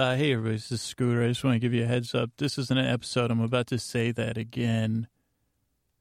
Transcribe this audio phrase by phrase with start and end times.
[0.00, 1.22] Uh, hey, everybody, this is Scooter.
[1.22, 2.30] I just want to give you a heads up.
[2.38, 3.30] This isn't an episode.
[3.30, 5.08] I'm about to say that again.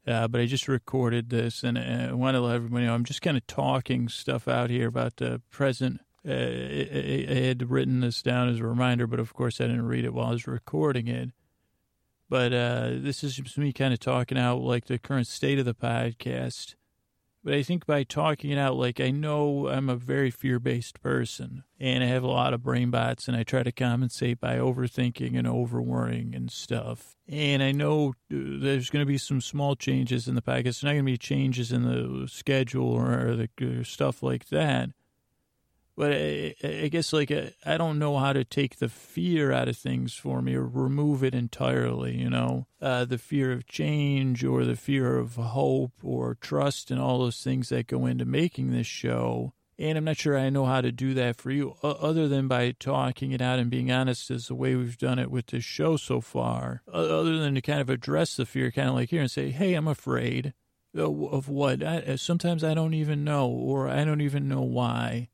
[0.08, 3.04] Uh, but I just recorded this and, and I want to let everybody know I'm
[3.04, 5.99] just kind of talking stuff out here about the present.
[6.25, 9.86] Uh, I, I had written this down as a reminder, but of course I didn't
[9.86, 11.31] read it while I was recording it.
[12.29, 15.66] But uh, this is just me kind of talking out like the current state of
[15.66, 16.75] the podcast.
[17.44, 21.02] But I think by talking it out, like I know I'm a very fear based
[21.02, 24.58] person and I have a lot of brain bots and I try to compensate by
[24.58, 27.16] overthinking and over worrying and stuff.
[27.28, 30.64] And I know uh, there's going to be some small changes in the podcast.
[30.64, 34.89] There's not going to be changes in the schedule or the or stuff like that.
[36.00, 37.30] But I, I guess like
[37.66, 41.25] I don't know how to take the fear out of things for me or remove
[41.25, 42.16] it entirely.
[42.16, 47.02] You know, uh, the fear of change or the fear of hope or trust and
[47.02, 49.52] all those things that go into making this show.
[49.78, 52.72] And I'm not sure I know how to do that for you, other than by
[52.80, 55.97] talking it out and being honest, as the way we've done it with this show
[55.97, 56.81] so far.
[56.89, 59.73] Other than to kind of address the fear, kind of like here and say, "Hey,
[59.73, 60.53] I'm afraid."
[60.95, 61.84] Of what?
[61.84, 65.28] I, sometimes I don't even know, or I don't even know why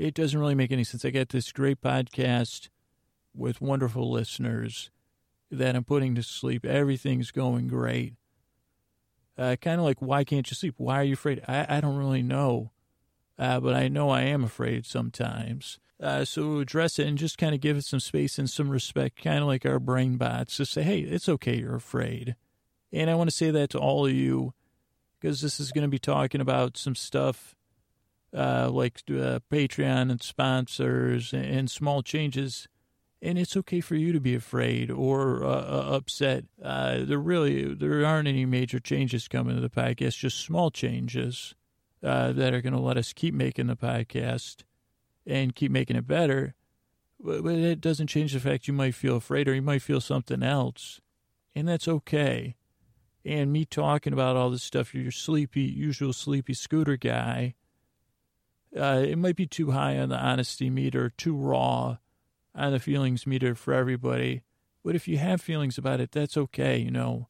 [0.00, 1.04] it doesn't really make any sense.
[1.04, 2.70] I got this great podcast
[3.34, 4.90] with wonderful listeners
[5.50, 6.64] that I'm putting to sleep.
[6.64, 8.14] Everything's going great.
[9.36, 10.74] Uh, kind of like, why can't you sleep?
[10.78, 11.42] Why are you afraid?
[11.46, 12.72] I, I don't really know,
[13.38, 15.78] uh, but I know I am afraid sometimes.
[16.02, 19.22] Uh, so address it and just kind of give it some space and some respect,
[19.22, 20.56] kind of like our brain bots.
[20.56, 22.36] Just say, hey, it's okay, you're afraid.
[22.90, 24.54] And I want to say that to all of you
[25.20, 27.54] because this is going to be talking about some stuff
[28.36, 32.68] uh, like uh, Patreon and sponsors and, small changes.
[33.22, 36.44] And it's okay for you to be afraid or uh, uh upset.
[36.62, 41.54] Uh, there really there aren't any major changes coming to the podcast, just small changes
[42.02, 44.64] uh, that are going to let us keep making the podcast
[45.26, 46.54] and keep making it better.
[47.22, 50.00] But, but it doesn't change the fact you might feel afraid or you might feel
[50.00, 51.02] something else,
[51.54, 52.56] and that's okay.
[53.22, 57.54] And me talking about all this stuff, you're sleepy, usual sleepy scooter guy
[58.76, 61.98] uh, it might be too high on the honesty meter, too raw
[62.54, 64.42] on the feelings meter for everybody.
[64.84, 67.28] But if you have feelings about it, that's okay, you know.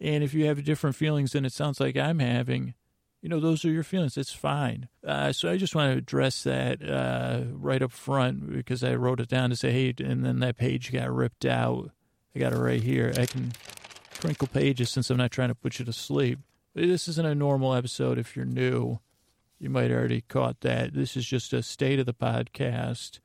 [0.00, 2.74] And if you have different feelings than it sounds like I'm having,
[3.20, 4.16] you know, those are your feelings.
[4.16, 4.88] It's fine.
[5.04, 9.20] Uh, so I just want to address that uh, right up front because I wrote
[9.20, 11.90] it down to say, hey, and then that page got ripped out.
[12.34, 13.12] I got it right here.
[13.16, 13.52] I can
[14.20, 16.38] crinkle pages since I'm not trying to put you to sleep.
[16.74, 19.00] This isn't a normal episode if you're new.
[19.58, 20.94] You might already caught that.
[20.94, 23.18] This is just a state of the podcast.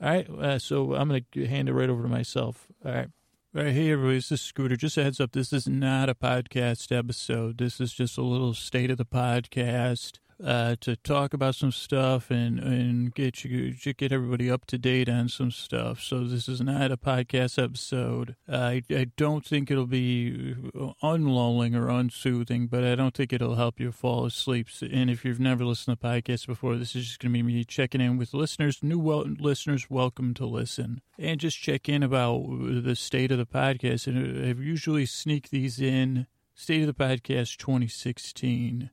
[0.00, 2.66] All right, uh, so I'm going to hand it right over to myself.
[2.84, 3.08] All right.
[3.56, 4.76] All right, hey everybody, this is Scooter.
[4.76, 7.56] Just a heads up, this is not a podcast episode.
[7.56, 12.30] This is just a little state of the podcast uh, to talk about some stuff
[12.30, 16.00] and, and get you get everybody up to date on some stuff.
[16.00, 18.36] So this is not a podcast episode.
[18.50, 20.54] Uh, I, I don't think it'll be
[21.02, 24.68] unlulling or unsoothing, but I don't think it'll help you fall asleep.
[24.80, 27.64] And if you've never listened to podcasts before, this is just going to be me
[27.64, 32.46] checking in with listeners, new wel- listeners, welcome to listen, and just check in about
[32.82, 34.06] the state of the podcast.
[34.06, 36.26] And I usually sneak these in.
[36.58, 38.88] State of the Podcast 2016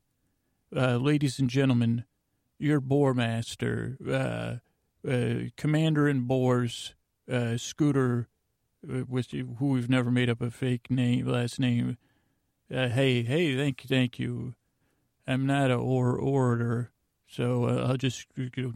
[0.75, 2.05] uh, ladies and gentlemen,
[2.57, 6.95] your boar master, uh, uh, commander in boars,
[7.31, 8.27] uh, scooter,
[9.07, 11.97] with who we've never made up a fake name, last name.
[12.69, 14.55] Hey, hey, thank you, thank you.
[15.25, 16.91] I'm not a or orator,
[17.25, 18.27] so I'll just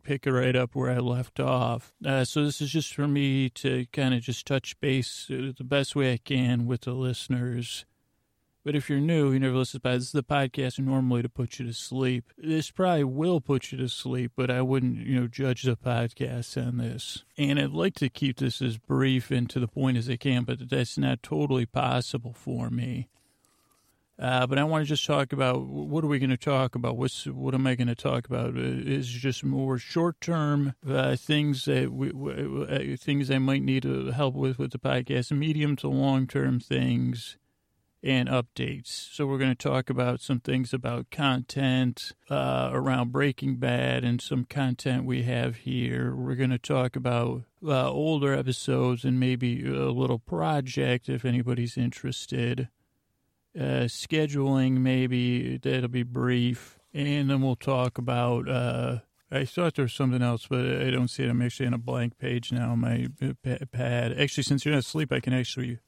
[0.04, 1.94] pick it right up where I left off.
[2.24, 6.14] so this is just for me to kind of just touch base the best way
[6.14, 7.86] I can with the listeners.
[8.68, 11.58] But if you're new, you never listened to this is the podcast normally to put
[11.58, 12.26] you to sleep.
[12.38, 16.62] This probably will put you to sleep, but I wouldn't, you know, judge the podcast
[16.62, 17.24] on this.
[17.38, 20.44] And I'd like to keep this as brief and to the point as I can,
[20.44, 23.08] but that's not totally possible for me.
[24.20, 26.98] Uh, but I want to just talk about what are we going to talk about?
[26.98, 28.58] What's what am I going to talk about?
[28.58, 33.84] Uh, is just more short term uh, things that we, uh, things I might need
[33.84, 37.38] to help with with the podcast, medium to long term things
[38.04, 39.14] and updates.
[39.14, 44.22] So we're going to talk about some things about content uh, around Breaking Bad and
[44.22, 46.16] some content we have here.
[46.16, 51.78] We're going to talk about uh, older episodes and maybe a little project if anybody's
[51.78, 52.70] interested.
[53.58, 58.48] Uh, scheduling maybe that'll be brief, and then we'll talk about.
[58.48, 59.00] Uh,
[59.32, 61.30] I thought there was something else, but I don't see it.
[61.30, 63.08] I'm actually on a blank page now on my
[63.72, 64.18] pad.
[64.18, 65.80] Actually, since you're not asleep, I can actually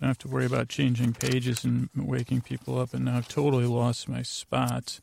[0.00, 3.28] I don't have to worry about changing pages and waking people up, and now I've
[3.28, 5.00] totally lost my spot.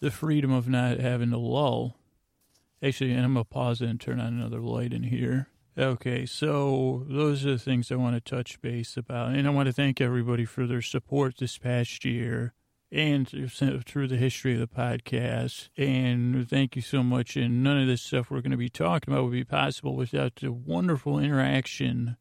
[0.00, 1.96] The freedom of not having to lull
[2.82, 5.46] Actually, and I'm going to pause it and turn on another light in here.
[5.78, 9.34] Okay, so those are the things I want to touch base about.
[9.34, 12.54] And I want to thank everybody for their support this past year
[12.90, 15.68] and through the history of the podcast.
[15.76, 17.36] And thank you so much.
[17.36, 20.34] And none of this stuff we're going to be talking about would be possible without
[20.36, 22.16] the wonderful interaction,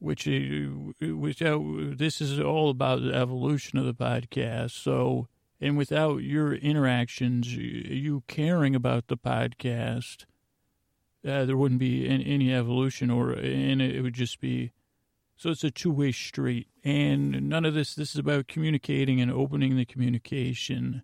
[0.00, 4.70] which, uh, this is all about the evolution of the podcast.
[4.70, 5.28] So,
[5.60, 10.24] and without your interactions, you caring about the podcast,
[11.26, 14.72] uh, there wouldn't be any evolution, or and it would just be.
[15.36, 17.94] So it's a two way street, and none of this.
[17.94, 21.02] This is about communicating and opening the communication.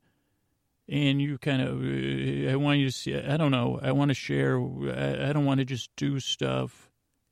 [0.89, 3.19] And you kind of, uh, I want you to see.
[3.19, 3.81] I don't know.
[3.83, 4.59] I want to share.
[4.59, 6.86] I, I don't want to just do stuff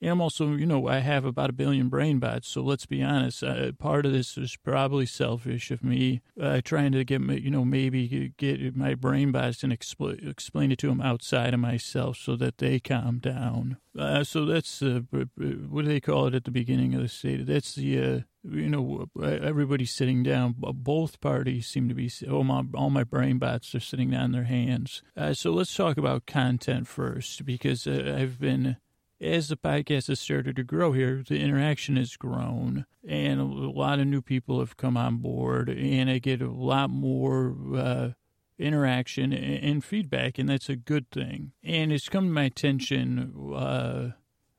[0.05, 2.49] and I'm also, you know, I have about a billion brain bots.
[2.49, 3.43] So let's be honest.
[3.43, 7.65] Uh, part of this is probably selfish of me uh, trying to get, you know,
[7.65, 12.37] maybe get my brain bots and expl- explain it to them outside of myself so
[12.37, 13.79] that they calm down.
[13.99, 17.47] Uh, so that's uh, what do they call it at the beginning of the state?
[17.47, 20.55] That's the, uh, you know, everybody's sitting down.
[20.59, 24.45] Both parties seem to be, oh, my, all my brain bots are sitting down their
[24.45, 25.03] hands.
[25.17, 28.77] Uh, so let's talk about content first because uh, I've been
[29.21, 33.99] as the podcast has started to grow here, the interaction has grown and a lot
[33.99, 38.11] of new people have come on board and I get a lot more uh,
[38.59, 41.53] interaction and feedback, and that's a good thing.
[41.63, 44.11] And it's come to my attention uh,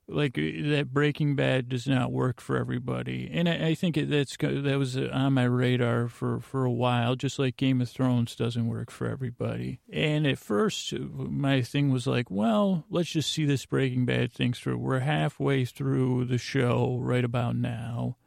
[0.07, 4.37] like uh, that Breaking Bad does not work for everybody, and I, I think that's
[4.37, 7.15] that was on my radar for for a while.
[7.15, 12.07] Just like Game of Thrones doesn't work for everybody, and at first my thing was
[12.07, 14.77] like, well, let's just see this Breaking Bad thing through.
[14.77, 18.17] We're halfway through the show right about now,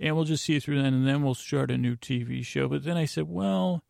[0.00, 2.68] and we'll just see it through then, and then we'll start a new TV show.
[2.68, 3.82] But then I said, well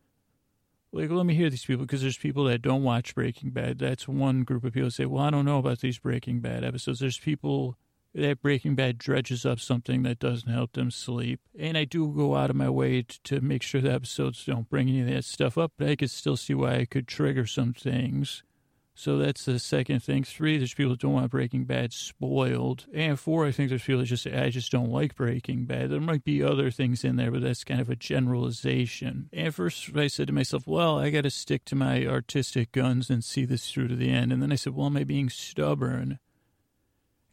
[0.93, 3.79] like, let me hear these people because there's people that don't watch Breaking Bad.
[3.79, 6.99] That's one group of people say, well, I don't know about these Breaking Bad episodes.
[6.99, 7.77] There's people
[8.13, 11.39] that Breaking Bad dredges up something that doesn't help them sleep.
[11.57, 14.69] And I do go out of my way to, to make sure the episodes don't
[14.69, 17.47] bring any of that stuff up, but I could still see why I could trigger
[17.47, 18.43] some things.
[18.95, 20.23] So that's the second thing.
[20.23, 22.85] Three, there's people that don't want Breaking Bad spoiled.
[22.93, 25.89] And four, I think there's people that just I just don't like Breaking Bad.
[25.89, 29.29] There might be other things in there, but that's kind of a generalization.
[29.33, 33.09] And first I said to myself, well, I got to stick to my artistic guns
[33.09, 34.31] and see this through to the end.
[34.31, 36.19] And then I said, well, am I being stubborn?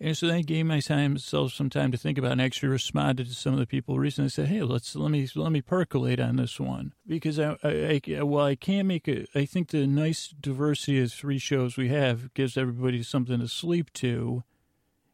[0.03, 3.53] And so I gave myself some time to think about and actually responded to some
[3.53, 4.27] of the people recently.
[4.27, 8.01] I said, "Hey, let's let me let me percolate on this one because I, I,
[8.09, 9.29] I well I can't make it.
[9.35, 13.93] I think the nice diversity of three shows we have gives everybody something to sleep
[13.95, 14.43] to,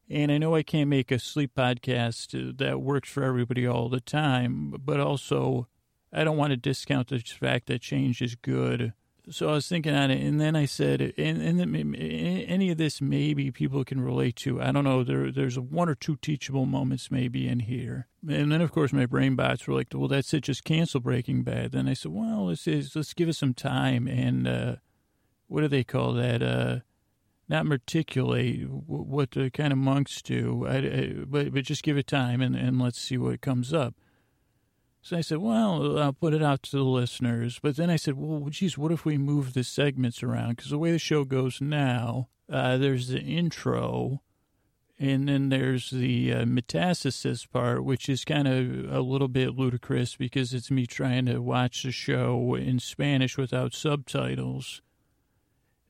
[0.08, 4.00] and I know I can't make a sleep podcast that works for everybody all the
[4.00, 5.66] time, but also
[6.12, 8.92] I don't want to discount the fact that change is good."
[9.28, 13.00] So I was thinking on it, and then I said, and, and any of this
[13.00, 14.62] maybe people can relate to.
[14.62, 15.02] I don't know.
[15.02, 19.06] There, there's one or two teachable moments maybe in here, and then of course my
[19.06, 20.44] brain bots were like, "Well, that's it.
[20.44, 24.46] Just cancel Breaking Bad." Then I said, "Well, let's let's give it some time." And
[24.46, 24.76] uh,
[25.48, 26.42] what do they call that?
[26.42, 26.80] Uh,
[27.48, 32.06] not matriculate what the kind of monks do, I, I, but but just give it
[32.06, 33.94] time and, and let's see what comes up.
[35.06, 37.60] So I said, well, I'll put it out to the listeners.
[37.62, 40.56] But then I said, well, geez, what if we move the segments around?
[40.56, 44.20] Because the way the show goes now, uh, there's the intro,
[44.98, 50.16] and then there's the uh, metastasis part, which is kind of a little bit ludicrous
[50.16, 54.82] because it's me trying to watch the show in Spanish without subtitles.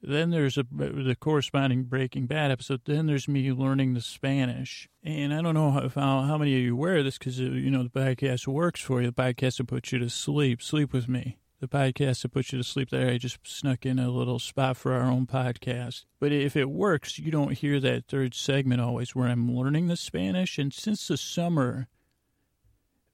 [0.02, 2.82] Then there's a, the corresponding Breaking Bad episode.
[2.84, 4.88] Then there's me learning the Spanish.
[5.02, 7.70] And I don't know how, how, how many of you wear this because, uh, you
[7.70, 9.10] know, the podcast works for you.
[9.10, 10.62] The podcast will put you to sleep.
[10.62, 11.38] Sleep with me.
[11.58, 13.08] The podcast will put you to sleep there.
[13.08, 16.04] I just snuck in a little spot for our own podcast.
[16.20, 19.96] But if it works, you don't hear that third segment always where I'm learning the
[19.96, 20.58] Spanish.
[20.58, 21.88] And since the summer,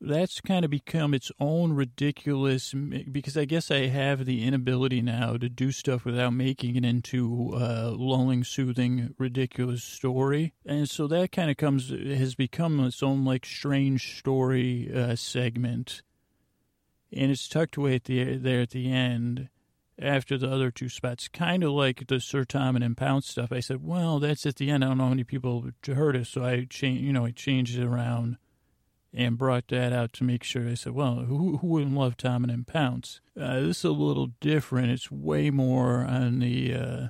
[0.04, 5.36] that's kind of become its own ridiculous because I guess I have the inability now
[5.36, 10.54] to do stuff without making it into a lulling, soothing, ridiculous story.
[10.66, 16.02] And so that kind of comes, has become its own like strange story uh, segment.
[17.12, 19.50] And it's tucked away at the, there at the end
[20.00, 23.52] after the other two spots, kind of like the Sir Tom and Pounce stuff.
[23.52, 24.82] I said, well, that's at the end.
[24.82, 26.26] I don't know how many people heard it.
[26.26, 28.38] So I changed, you know, I changed it around
[29.14, 30.68] and brought that out to make sure.
[30.68, 33.20] I said, well, who, who wouldn't love Tom and Pounce?
[33.38, 34.90] Uh, this is a little different.
[34.90, 37.08] It's way more on the uh,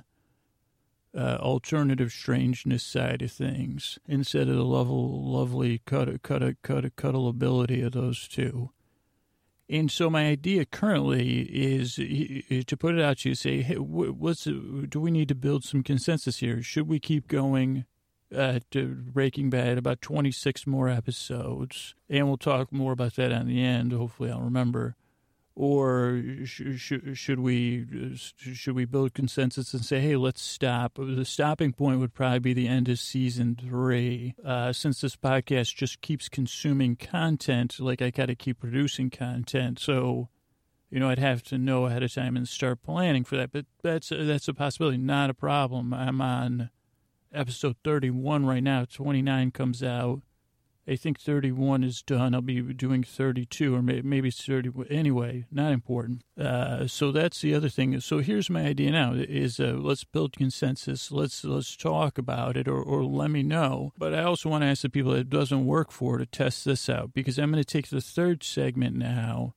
[1.17, 7.85] uh, alternative strangeness side of things instead of the level, lovely cut, cut, cut, cuddleability
[7.85, 8.71] of those two.
[9.69, 13.75] And so my idea currently is, is to put it out to you, say, hey,
[13.75, 16.61] what's do we need to build some consensus here?
[16.61, 17.85] Should we keep going
[18.35, 21.95] uh, to Breaking Bad about 26 more episodes?
[22.09, 23.91] And we'll talk more about that on the end.
[23.91, 24.95] Hopefully, I'll remember
[25.55, 27.85] or sh- sh- should we
[28.15, 30.93] should we build consensus and say, hey, let's stop?
[30.95, 35.75] The stopping point would probably be the end of season three, uh, since this podcast
[35.75, 37.79] just keeps consuming content.
[37.79, 40.29] Like I got to keep producing content, so
[40.89, 43.51] you know I'd have to know ahead of time and start planning for that.
[43.51, 45.93] But that's that's a possibility, not a problem.
[45.93, 46.71] I'm on
[47.33, 48.85] episode 31 right now.
[48.85, 50.21] 29 comes out
[50.85, 52.35] I think 31 is done.
[52.35, 54.71] I'll be doing 32 or maybe 30.
[54.89, 56.23] Anyway, not important.
[56.37, 57.97] Uh, so that's the other thing.
[58.01, 61.09] So here's my idea now: is uh, let's build consensus.
[61.09, 63.93] Let's let's talk about it, or or let me know.
[63.97, 66.89] But I also want to ask the people that doesn't work for to test this
[66.89, 69.55] out because I'm going to take the third segment now,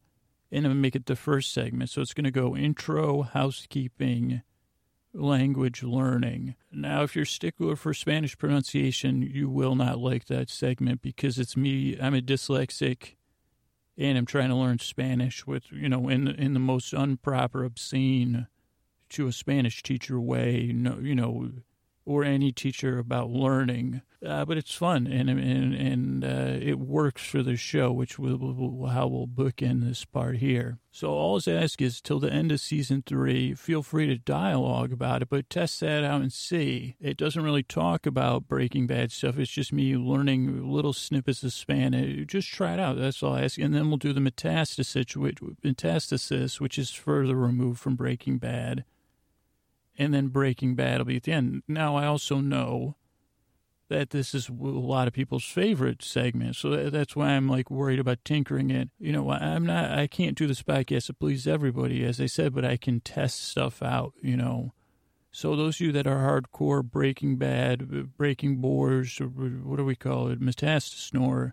[0.52, 1.90] and I'm going to make it the first segment.
[1.90, 4.42] So it's going to go intro, housekeeping
[5.16, 6.54] language learning.
[6.70, 11.56] Now, if you're stickler for Spanish pronunciation, you will not like that segment because it's
[11.56, 11.98] me.
[12.00, 13.14] I'm a dyslexic
[13.98, 18.46] and I'm trying to learn Spanish with, you know, in, in the most improper, obscene
[19.10, 21.50] to a Spanish teacher way, no, you know,
[22.06, 24.00] or any teacher about learning.
[24.24, 28.38] Uh, but it's fun and and and uh, it works for the show, which will,
[28.38, 30.78] will, how we'll book in this part here.
[30.90, 34.90] So all I ask is till the end of season three, feel free to dialogue
[34.90, 36.96] about it, but test that out and see.
[36.98, 39.38] It doesn't really talk about Breaking Bad stuff.
[39.38, 42.26] It's just me learning little snippets of Spanish.
[42.26, 42.96] Just try it out.
[42.96, 43.58] That's all I ask.
[43.58, 48.84] And then we'll do the metastasis, which, metastasis, which is further removed from Breaking Bad
[49.98, 51.62] and then Breaking Bad will be at the end.
[51.66, 52.96] Now, I also know
[53.88, 58.00] that this is a lot of people's favorite segment, so that's why I'm like worried
[58.00, 58.90] about tinkering it.
[58.98, 62.54] You know, I'm not, I can't do this podcast to please everybody, as I said,
[62.54, 64.12] but I can test stuff out.
[64.20, 64.72] You know,
[65.30, 70.28] so those of you that are hardcore Breaking Bad, Breaking Boars, what do we call
[70.28, 71.52] it, Metastasis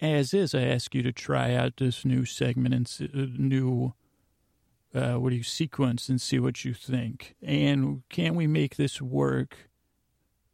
[0.00, 3.94] as is, I ask you to try out this new segment and uh, new
[4.94, 7.34] uh, what do you sequence and see what you think.
[7.42, 9.70] And can we make this work,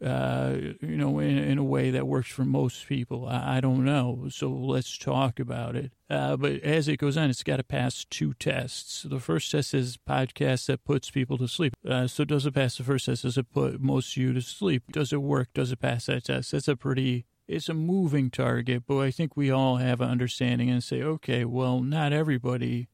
[0.02, 3.26] uh, you know, in, in, a way that works for most people?
[3.26, 4.28] I, I don't know.
[4.30, 5.92] So let's talk about it.
[6.08, 9.02] Uh, but as it goes on, it's got to pass two tests.
[9.02, 11.74] The first test is podcast that puts people to sleep.
[11.86, 13.22] Uh, so does it pass the first test?
[13.22, 14.84] Does it put most of you to sleep?
[14.90, 15.48] Does it work?
[15.52, 16.52] Does it pass that test?
[16.52, 20.70] That's a pretty it's a moving target, but I think we all have an understanding
[20.70, 22.86] and say, okay, well, not everybody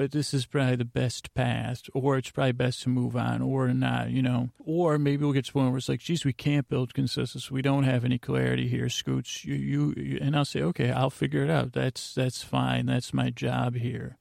[0.00, 3.68] but this is probably the best path, or it's probably best to move on, or
[3.74, 4.48] not, you know.
[4.58, 7.50] Or maybe we'll get to the point where it's like, geez, we can't build consensus.
[7.50, 9.44] We don't have any clarity here, Scoots.
[9.44, 11.74] You, you, you and I'll say, okay, I'll figure it out.
[11.74, 12.86] That's that's fine.
[12.86, 14.16] That's my job here.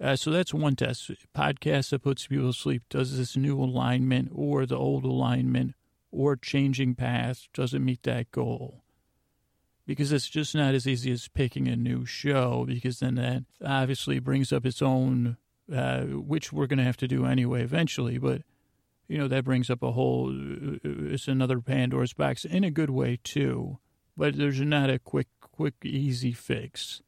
[0.00, 1.10] Uh, so that's one test.
[1.36, 2.84] Podcast that puts people to sleep.
[2.88, 5.74] Does this new alignment or the old alignment
[6.10, 8.82] or changing path doesn't meet that goal?
[9.86, 14.18] Because it's just not as easy as picking a new show because then that obviously
[14.18, 15.36] brings up its own,
[15.72, 18.18] uh, which we're going to have to do anyway eventually.
[18.18, 18.42] But,
[19.08, 22.90] you know, that brings up a whole, uh, it's another Pandora's box in a good
[22.90, 23.78] way too.
[24.16, 27.02] But there's not a quick, quick, easy fix.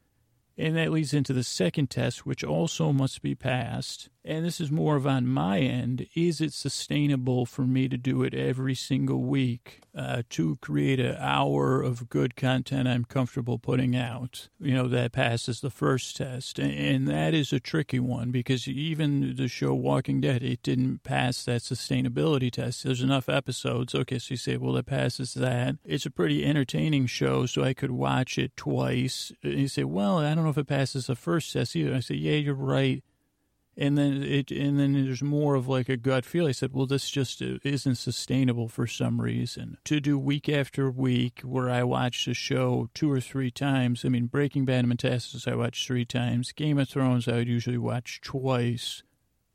[0.56, 4.08] And that leads into the second test, which also must be passed.
[4.28, 6.06] And this is more of on my end.
[6.14, 11.16] Is it sustainable for me to do it every single week uh, to create an
[11.18, 14.50] hour of good content I'm comfortable putting out?
[14.60, 16.58] You know, that passes the first test.
[16.58, 21.42] And that is a tricky one because even the show Walking Dead, it didn't pass
[21.46, 22.84] that sustainability test.
[22.84, 23.94] There's enough episodes.
[23.94, 25.76] Okay, so you say, well, it passes that.
[25.86, 29.32] It's a pretty entertaining show, so I could watch it twice.
[29.42, 31.94] And you say, well, I don't know if it passes the first test either.
[31.94, 33.02] I say, yeah, you're right
[33.78, 36.48] and then it and then there's more of like a gut feel.
[36.48, 41.40] I said, well, this just isn't sustainable for some reason to do week after week
[41.42, 44.04] where I watch the show two or three times.
[44.04, 46.50] I mean, Breaking Bad and Metastasis I watched three times.
[46.50, 49.04] Game of Thrones I would usually watch twice,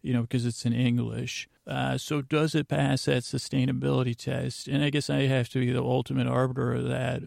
[0.02, 1.50] you know, because it's in English.
[1.68, 4.70] Uh, so does it pass that sustainability test?
[4.70, 7.24] And I guess I have to be the ultimate arbiter of that.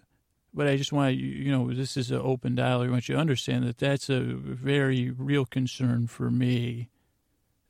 [0.56, 2.88] But I just want you, you know, this is an open dialogue.
[2.88, 6.88] I want you to understand that that's a very real concern for me.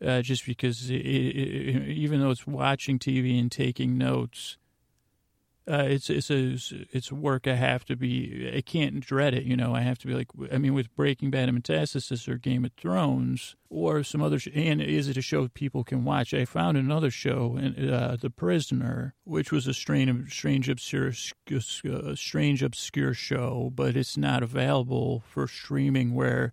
[0.04, 4.56] Uh, just because it, it, even though it's watching TV and taking notes,
[5.68, 6.56] uh, it's it's a
[6.92, 7.48] it's work.
[7.48, 8.52] I have to be.
[8.54, 9.42] I can't dread it.
[9.42, 10.28] You know, I have to be like.
[10.52, 14.38] I mean, with Breaking Bad and Metastasis or Game of Thrones or some other.
[14.38, 16.32] Sh- and is it a show people can watch?
[16.32, 22.62] I found another show, uh, The Prisoner, which was a strange, strange, obscure, uh, strange,
[22.62, 26.14] obscure show, but it's not available for streaming.
[26.14, 26.52] Where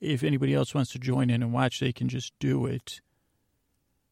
[0.00, 3.00] if anybody else wants to join in and watch, they can just do it.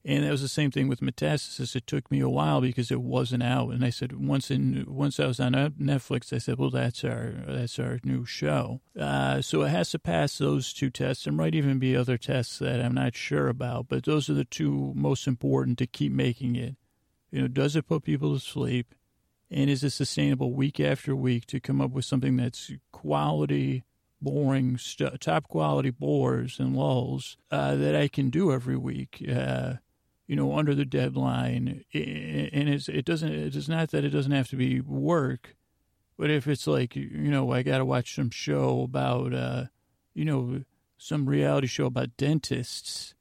[0.07, 1.75] And that was the same thing with Metastasis.
[1.75, 3.71] It took me a while because it wasn't out.
[3.71, 7.33] And I said once in once I was on Netflix, I said, "Well, that's our
[7.47, 11.25] that's our new show." Uh, so it has to pass those two tests.
[11.25, 14.45] There might even be other tests that I'm not sure about, but those are the
[14.45, 16.77] two most important to keep making it.
[17.31, 18.95] You know, does it put people to sleep?
[19.51, 23.85] And is it sustainable week after week to come up with something that's quality,
[24.21, 29.25] boring, st- top quality bores and lulls uh, that I can do every week?
[29.29, 29.75] Uh,
[30.27, 31.85] you know, under the deadline.
[31.93, 35.57] And it's, it doesn't, it's not that it doesn't have to be work,
[36.17, 39.65] but if it's like, you know, I got to watch some show about, uh,
[40.15, 40.63] you know,
[40.97, 43.15] some reality show about dentists,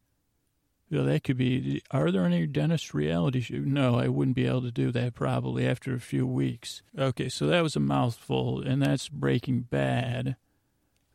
[0.89, 3.55] you know, that could be, are there any dentist reality show?
[3.55, 6.83] No, I wouldn't be able to do that probably after a few weeks.
[6.97, 10.35] Okay, so that was a mouthful, and that's Breaking Bad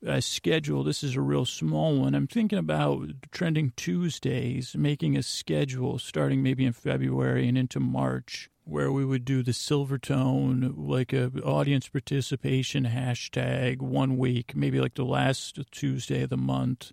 [0.07, 0.85] uh, schedule.
[0.85, 2.14] This is a real small one.
[2.14, 8.50] I'm thinking about trending Tuesdays, making a schedule starting maybe in February and into March,
[8.64, 14.95] where we would do the Silvertone, like a audience participation hashtag one week, maybe like
[14.95, 16.93] the last Tuesday of the month.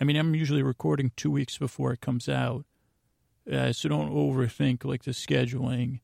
[0.00, 2.64] I mean, I'm usually recording two weeks before it comes out,
[3.50, 6.00] uh, so don't overthink like the scheduling.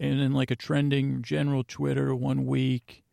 [0.00, 3.04] And then like a trending general Twitter one week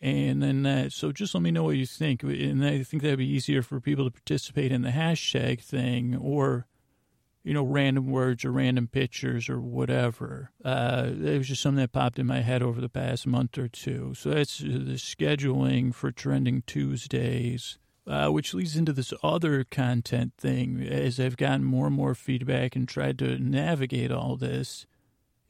[0.00, 2.22] and then that, so just let me know what you think.
[2.22, 6.66] And I think that'd be easier for people to participate in the hashtag thing or,
[7.42, 10.52] you know, random words or random pictures or whatever.
[10.64, 13.66] Uh, it was just something that popped in my head over the past month or
[13.66, 14.14] two.
[14.14, 17.78] So that's the scheduling for Trending Tuesdays.
[18.06, 22.74] Uh, which leads into this other content thing as I've gotten more and more feedback
[22.74, 24.86] and tried to navigate all this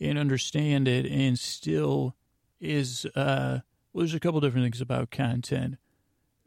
[0.01, 2.17] and understand it and still
[2.61, 3.61] is uh,
[3.99, 5.77] well, there's a couple different things about content.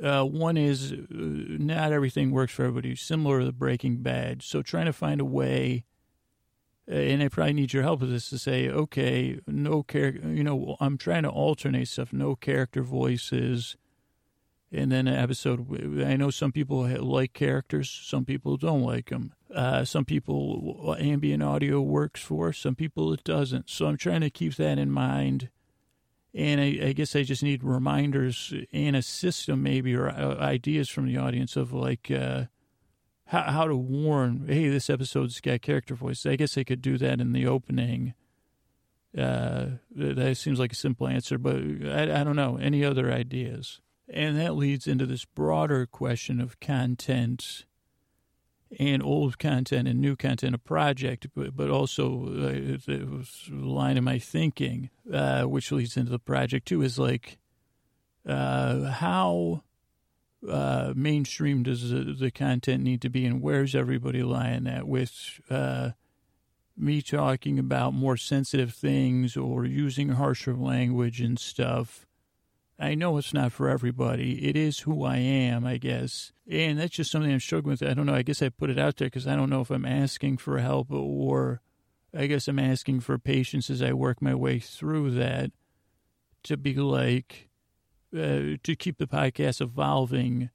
[0.01, 4.41] Uh, one is uh, not everything works for everybody, similar to the Breaking Bad.
[4.41, 5.83] So trying to find a way,
[6.89, 10.45] uh, and I probably need your help with this to say, okay, no character, you
[10.45, 13.75] know, I'm trying to alternate stuff, no character voices.
[14.71, 19.33] And then an episode, I know some people like characters, some people don't like them.
[19.53, 23.69] Uh, some people ambient audio works for, some people it doesn't.
[23.69, 25.49] So I'm trying to keep that in mind
[26.33, 30.89] and I, I, guess I just need reminders and a system, maybe, or uh, ideas
[30.89, 32.45] from the audience of like uh,
[33.25, 36.25] how, how to warn, hey, this episode's got character voice.
[36.25, 38.13] I guess I could do that in the opening.
[39.17, 42.57] Uh, that seems like a simple answer, but I, I don't know.
[42.57, 43.81] Any other ideas?
[44.09, 47.65] And that leads into this broader question of content
[48.79, 53.55] and old content and new content, a project, but, but also uh, it was a
[53.55, 57.37] line of my thinking, uh, which leads into the project too, is like
[58.25, 59.63] uh, how
[60.47, 65.39] uh, mainstream does the, the, content need to be, and where's everybody lying at with
[65.49, 65.91] uh,
[66.77, 72.07] me talking about more sensitive things or using harsher language and stuff
[72.81, 74.49] I know it's not for everybody.
[74.49, 76.31] It is who I am, I guess.
[76.49, 77.83] And that's just something I'm struggling with.
[77.83, 78.15] I don't know.
[78.15, 80.57] I guess I put it out there because I don't know if I'm asking for
[80.57, 81.61] help or
[82.11, 85.51] I guess I'm asking for patience as I work my way through that
[86.43, 87.49] to be like,
[88.15, 90.49] uh, to keep the podcast evolving,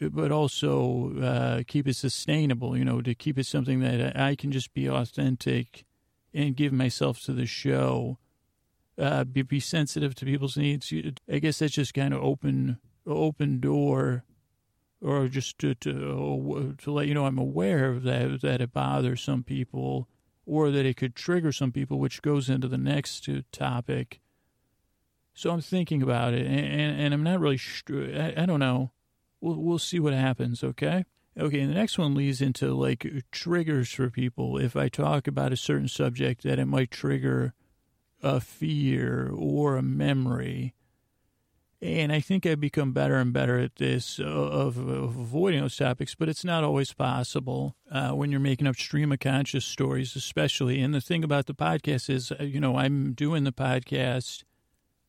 [0.00, 4.52] but also uh, keep it sustainable, you know, to keep it something that I can
[4.52, 5.84] just be authentic
[6.32, 8.16] and give myself to the show
[8.98, 10.92] uh, be, be sensitive to people's needs.
[11.30, 14.24] I guess that's just kind of open open door,
[15.00, 19.22] or just to to to let you know I'm aware of that that it bothers
[19.22, 20.08] some people,
[20.44, 24.20] or that it could trigger some people, which goes into the next topic.
[25.34, 28.04] So I'm thinking about it, and, and, and I'm not really sure.
[28.04, 28.92] I, I don't know.
[29.40, 30.64] We'll we'll see what happens.
[30.64, 31.04] Okay.
[31.38, 34.56] Okay, and the next one leads into like triggers for people.
[34.56, 37.52] If I talk about a certain subject, that it might trigger
[38.26, 40.74] a fear or a memory.
[41.80, 45.76] And I think I've become better and better at this uh, of, of avoiding those
[45.76, 50.16] topics, but it's not always possible uh, when you're making up stream of conscious stories,
[50.16, 50.80] especially.
[50.80, 54.42] And the thing about the podcast is, uh, you know, I'm doing the podcast.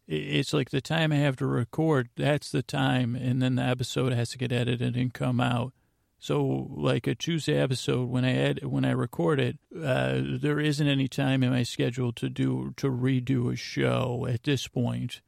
[0.07, 3.15] It's like the time I have to record, that's the time.
[3.15, 5.73] And then the episode has to get edited and come out.
[6.19, 10.87] So, like a Tuesday episode, when I ed, when I record it, uh, there isn't
[10.87, 15.21] any time in my schedule to do to redo a show at this point.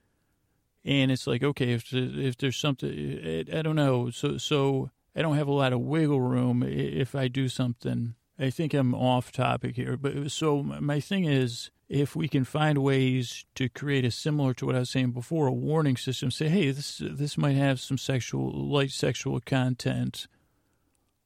[0.84, 4.10] And it's like, okay, if if there's something, I don't know.
[4.10, 8.16] So so I don't have a lot of wiggle room if I do something.
[8.40, 12.78] I think I'm off topic here, but so my thing is if we can find
[12.78, 16.48] ways to create a similar to what I was saying before, a warning system, say,
[16.48, 20.28] hey, this this might have some sexual, light sexual content,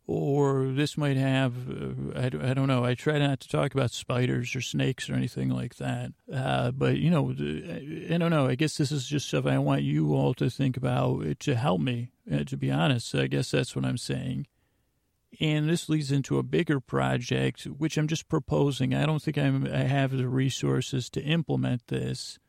[0.06, 2.84] or this might have, uh, I, I don't know.
[2.84, 6.12] I try not to talk about spiders or snakes or anything like that.
[6.32, 8.48] Uh, but, you know, I don't know.
[8.48, 11.80] I guess this is just stuff I want you all to think about to help
[11.80, 13.16] me, uh, to be honest.
[13.16, 14.48] I guess that's what I'm saying.
[15.40, 18.94] And this leads into a bigger project, which I'm just proposing.
[18.94, 22.40] I don't think I'm, I have the resources to implement this.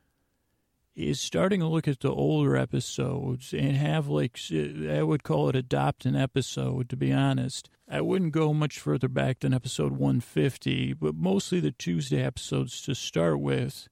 [0.95, 5.55] Is starting to look at the older episodes and have like, I would call it
[5.55, 7.69] adopt an episode, to be honest.
[7.89, 12.95] I wouldn't go much further back than episode 150, but mostly the Tuesday episodes to
[12.95, 13.89] start with.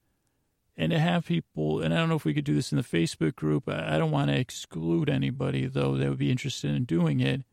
[0.78, 2.84] And to have people, and I don't know if we could do this in the
[2.84, 3.68] Facebook group.
[3.68, 7.44] I don't want to exclude anybody, though, that would be interested in doing it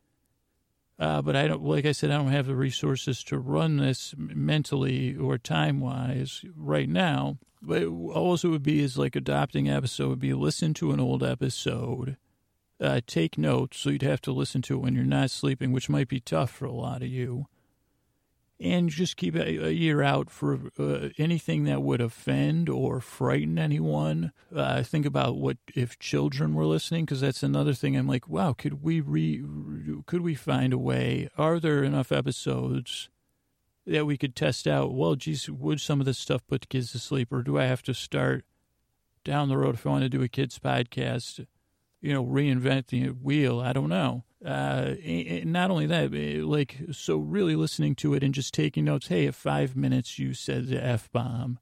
[1.01, 4.13] uh, but I don't, like I said, I don't have the resources to run this
[4.15, 7.39] mentally or time wise right now.
[7.59, 11.23] But also it would be is like adopting episode would be listen to an old
[11.23, 12.17] episode,
[12.79, 13.79] uh, take notes.
[13.79, 16.51] So you'd have to listen to it when you're not sleeping, which might be tough
[16.51, 17.47] for a lot of you
[18.61, 24.31] and just keep a, year out for uh, anything that would offend or frighten anyone.
[24.55, 27.97] Uh, think about what if children were listening, because that's another thing.
[27.97, 29.43] I'm like, wow, could we re,
[30.05, 31.27] could we find a way?
[31.37, 33.09] Are there enough episodes
[33.87, 34.93] that we could test out?
[34.93, 37.81] Well, geez, would some of this stuff put kids to sleep, or do I have
[37.83, 38.45] to start
[39.23, 41.47] down the road if I want to do a kids podcast?
[42.01, 43.59] You know, reinvent the wheel.
[43.59, 44.95] I don't know uh,
[45.43, 49.07] not only that, eh, like, so really listening to it and just taking notes.
[49.07, 51.59] Hey, at five minutes, you said the F bomb.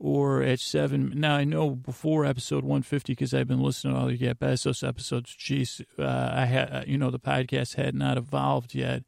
[0.00, 1.12] Or at seven.
[1.16, 4.86] Now, I know before episode 150, because I've been listening to all the Get Bezos
[4.86, 9.02] episodes, geez, uh, I had, uh, you know, the podcast had not evolved yet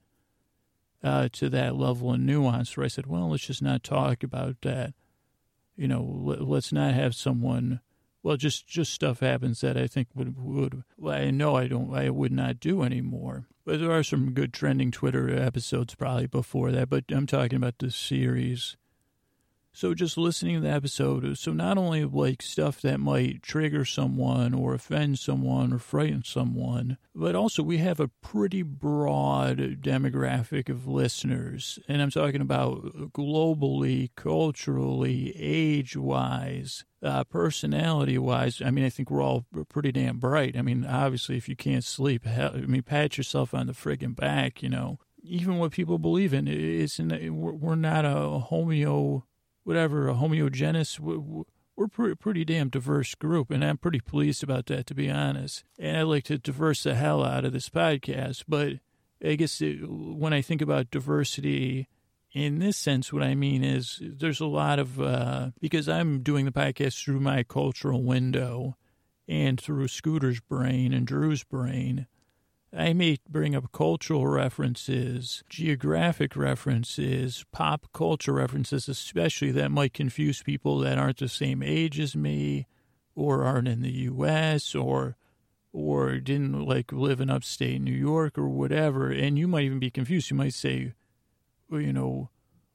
[1.04, 4.62] uh, to that level of nuance where I said, well, let's just not talk about
[4.62, 4.94] that.
[5.76, 7.78] You know, let, let's not have someone
[8.22, 12.10] well, just just stuff happens that I think would would I know I don't I
[12.10, 13.46] would not do anymore.
[13.64, 16.88] But there are some good trending Twitter episodes probably before that.
[16.88, 18.76] But I'm talking about the series
[19.72, 24.52] so just listening to the episode, so not only like stuff that might trigger someone
[24.52, 30.88] or offend someone or frighten someone, but also we have a pretty broad demographic of
[30.88, 31.78] listeners.
[31.88, 38.60] And I'm talking about globally, culturally, age wise, uh, personality wise.
[38.60, 40.56] I mean, I think we're all pretty damn bright.
[40.56, 44.16] I mean, obviously, if you can't sleep, hell, I mean, pat yourself on the friggin'
[44.16, 44.98] back, you know.
[45.22, 49.24] Even what people believe in, it's in, we're not a homeo
[49.64, 50.98] whatever, a homogeneous.
[51.00, 55.64] We're pretty, pretty damn diverse group, and I'm pretty pleased about that, to be honest.
[55.78, 58.74] And I like to diverse the hell out of this podcast, but
[59.24, 61.88] I guess it, when I think about diversity
[62.32, 66.44] in this sense, what I mean is there's a lot of, uh, because I'm doing
[66.44, 68.76] the podcast through my cultural window
[69.26, 72.06] and through Scooter's brain and Drew's brain,
[72.72, 80.42] I may bring up cultural references, geographic references, pop culture references, especially that might confuse
[80.42, 82.68] people that aren't the same age as me
[83.16, 84.74] or aren't in the U.S.
[84.74, 85.16] or
[85.72, 89.10] or didn't like live in upstate New York or whatever.
[89.10, 90.30] And you might even be confused.
[90.30, 90.94] You might say,
[91.68, 92.30] well, you know,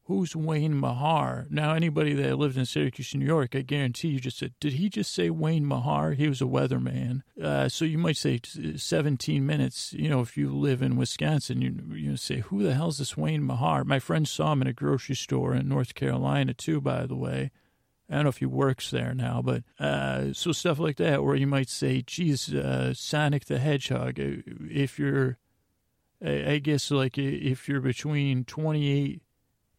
[0.06, 1.48] who's Wayne Mahar?
[1.50, 4.88] Now, anybody that lived in Syracuse, New York, I guarantee you just said, did he
[4.88, 6.12] just say Wayne Mahar?
[6.12, 7.24] He was a weatherman.
[7.42, 9.94] Uh, so you might say 17 minutes.
[9.94, 13.44] You know, if you live in Wisconsin, you, you say, who the hell's this Wayne
[13.44, 13.84] Mahar?
[13.84, 17.52] My friend saw him in a grocery store in North Carolina, too, by the way.
[18.08, 21.36] I don't know if he works there now, but uh, so stuff like that, where
[21.36, 24.20] you might say, geez, uh, Sonic the Hedgehog.
[24.20, 25.40] Uh, if you're,
[26.24, 29.24] I guess, like if you're between 28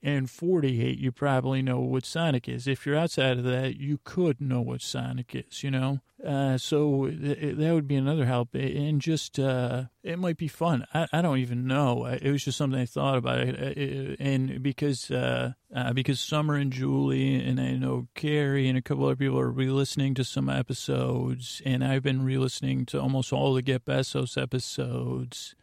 [0.07, 2.69] and 48, you probably know what Sonic is.
[2.69, 5.99] If you're outside of that, you could know what Sonic is, you know?
[6.25, 8.55] Uh, so th- that would be another help.
[8.55, 10.87] And just, uh, it might be fun.
[10.95, 12.07] I, I don't even know.
[12.07, 13.41] It was just something I thought about.
[13.41, 14.21] It.
[14.21, 19.07] And because, uh, uh, because Summer and Julie and I know Carrie and a couple
[19.07, 23.63] other people are re-listening to some episodes, and I've been re-listening to almost all the
[23.63, 25.57] Get Bezos episodes.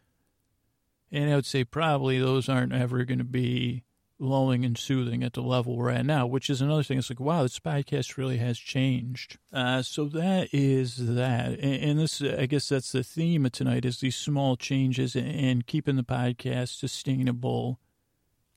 [1.14, 3.86] And I would say probably those aren't ever going to be
[4.24, 6.98] lulling and soothing at the level we're at now, which is another thing.
[6.98, 9.38] It's like, wow, this podcast really has changed.
[9.52, 11.60] Uh, so that is that.
[11.60, 15.68] And, and, this, I guess that's the theme of tonight is these small changes and
[15.68, 17.80] keeping the podcast sustainable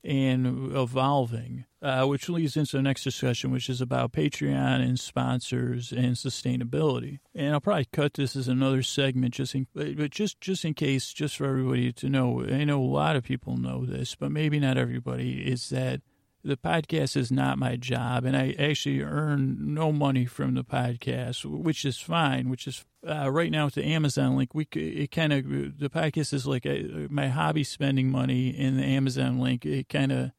[0.06, 5.92] and evolving, uh, which leads into the next discussion, which is about Patreon and sponsors
[5.92, 7.18] and sustainability.
[7.34, 11.12] And I'll probably cut this as another segment, just in, but just just in case,
[11.12, 12.44] just for everybody to know.
[12.44, 15.50] I know a lot of people know this, but maybe not everybody.
[15.50, 16.00] Is that
[16.46, 21.44] the podcast is not my job, and I actually earn no money from the podcast,
[21.44, 22.48] which is fine.
[22.48, 25.44] Which is uh, right now with the Amazon link, we it kind of
[25.78, 29.66] the podcast is like a, my hobby spending money in the Amazon link.
[29.66, 30.30] It kind of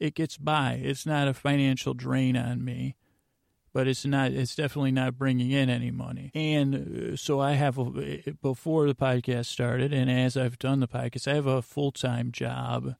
[0.00, 0.80] it gets by.
[0.82, 2.96] It's not a financial drain on me,
[3.74, 4.32] but it's not.
[4.32, 6.30] It's definitely not bringing in any money.
[6.34, 10.88] And uh, so I have a, before the podcast started, and as I've done the
[10.88, 12.96] podcast, I have a full time job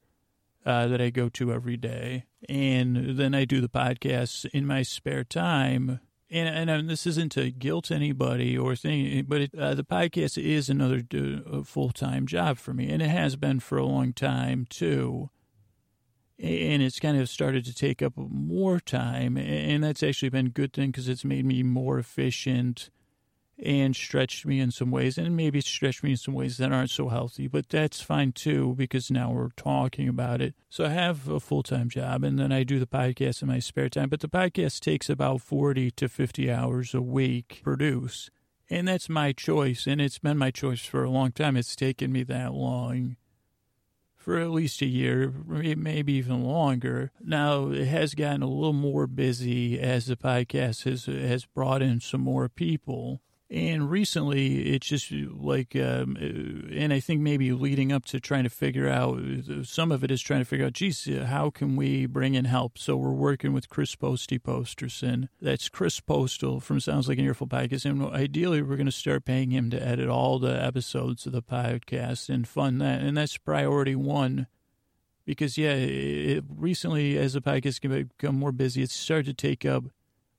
[0.66, 2.24] uh, that I go to every day.
[2.48, 6.00] And then I do the podcasts in my spare time.
[6.29, 10.42] And, and, and this isn't to guilt anybody or thing, but it, uh, the podcast
[10.42, 12.90] is another uh, full time job for me.
[12.90, 15.31] And it has been for a long time, too.
[16.38, 19.37] And it's kind of started to take up more time.
[19.37, 22.90] And that's actually been a good thing because it's made me more efficient
[23.59, 26.90] and stretched me in some ways, and maybe stretched me in some ways that aren't
[26.90, 30.55] so healthy, but that's fine too because now we're talking about it.
[30.69, 33.59] So I have a full time job, and then I do the podcast in my
[33.59, 38.31] spare time, but the podcast takes about 40 to 50 hours a week to produce.
[38.69, 41.57] And that's my choice, and it's been my choice for a long time.
[41.57, 43.16] It's taken me that long
[44.27, 47.12] for at least a year, maybe even longer.
[47.25, 52.01] Now it has gotten a little more busy as the podcast has has brought in
[52.01, 53.23] some more people.
[53.48, 58.42] And recently, it's just like, um, uh, and I think maybe leading up to trying
[58.42, 59.20] to figure out,
[59.62, 62.76] some of it is trying to figure out, geez, how can we bring in help?
[62.76, 65.28] So we're working with Chris Posty Posterson.
[65.40, 67.85] That's Chris Postal from Sounds Like an Earful podcast.
[67.85, 71.42] And ideally, we're going to start paying him to edit all the episodes of the
[71.42, 73.00] podcast and fund that.
[73.00, 74.48] And that's priority one.
[75.24, 79.85] Because, yeah, it, recently, as the podcast become more busy, it's started to take up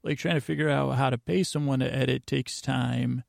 [0.08, 3.24] like trying to figure out how to pay someone to edit takes time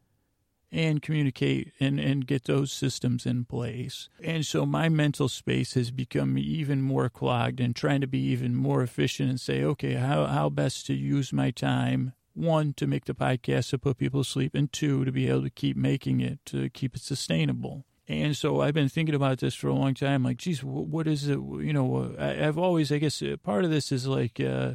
[0.70, 4.08] and communicate and, and get those systems in place.
[4.22, 8.54] And so my mental space has become even more clogged and trying to be even
[8.54, 12.12] more efficient and say, okay, how, how best to use my time.
[12.34, 15.42] One, to make the podcast to put people to sleep, and two, to be able
[15.42, 17.84] to keep making it, to keep it sustainable.
[18.06, 20.22] And so I've been thinking about this for a long time.
[20.22, 21.38] Like, geez, what is it?
[21.38, 24.74] You know, I've always, I guess, part of this is like, uh,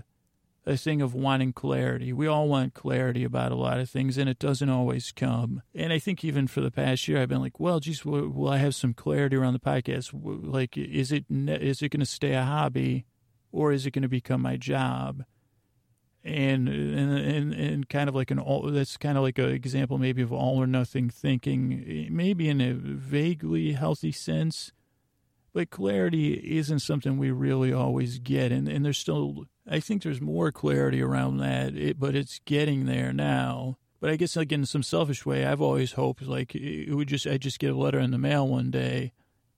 [0.65, 2.13] a thing of wanting clarity.
[2.13, 5.61] We all want clarity about a lot of things, and it doesn't always come.
[5.75, 8.49] And I think even for the past year, I've been like, well, geez, will, will
[8.49, 10.11] I have some clarity around the podcast?
[10.13, 13.05] Like, is it is it going to stay a hobby,
[13.51, 15.23] or is it going to become my job?
[16.23, 19.97] And and and, and kind of like an all that's kind of like an example
[19.97, 24.71] maybe of all or nothing thinking, maybe in a vaguely healthy sense.
[25.51, 30.21] But clarity isn't something we really always get, and, and there's still I think there's
[30.21, 33.77] more clarity around that, it, but it's getting there now.
[33.99, 37.25] But I guess like in some selfish way, I've always hoped like it would just
[37.25, 39.13] I just get a letter in the mail one day,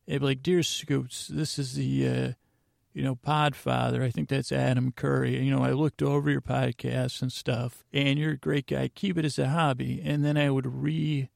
[0.05, 2.31] it'd be like, "Dear Scoots, this is the, uh,
[2.93, 4.03] you know, Podfather.
[4.03, 5.43] I think that's Adam Curry.
[5.43, 8.87] You know, I looked over your podcast and stuff, and you're a great guy.
[8.89, 11.29] Keep it as a hobby." And then I would re,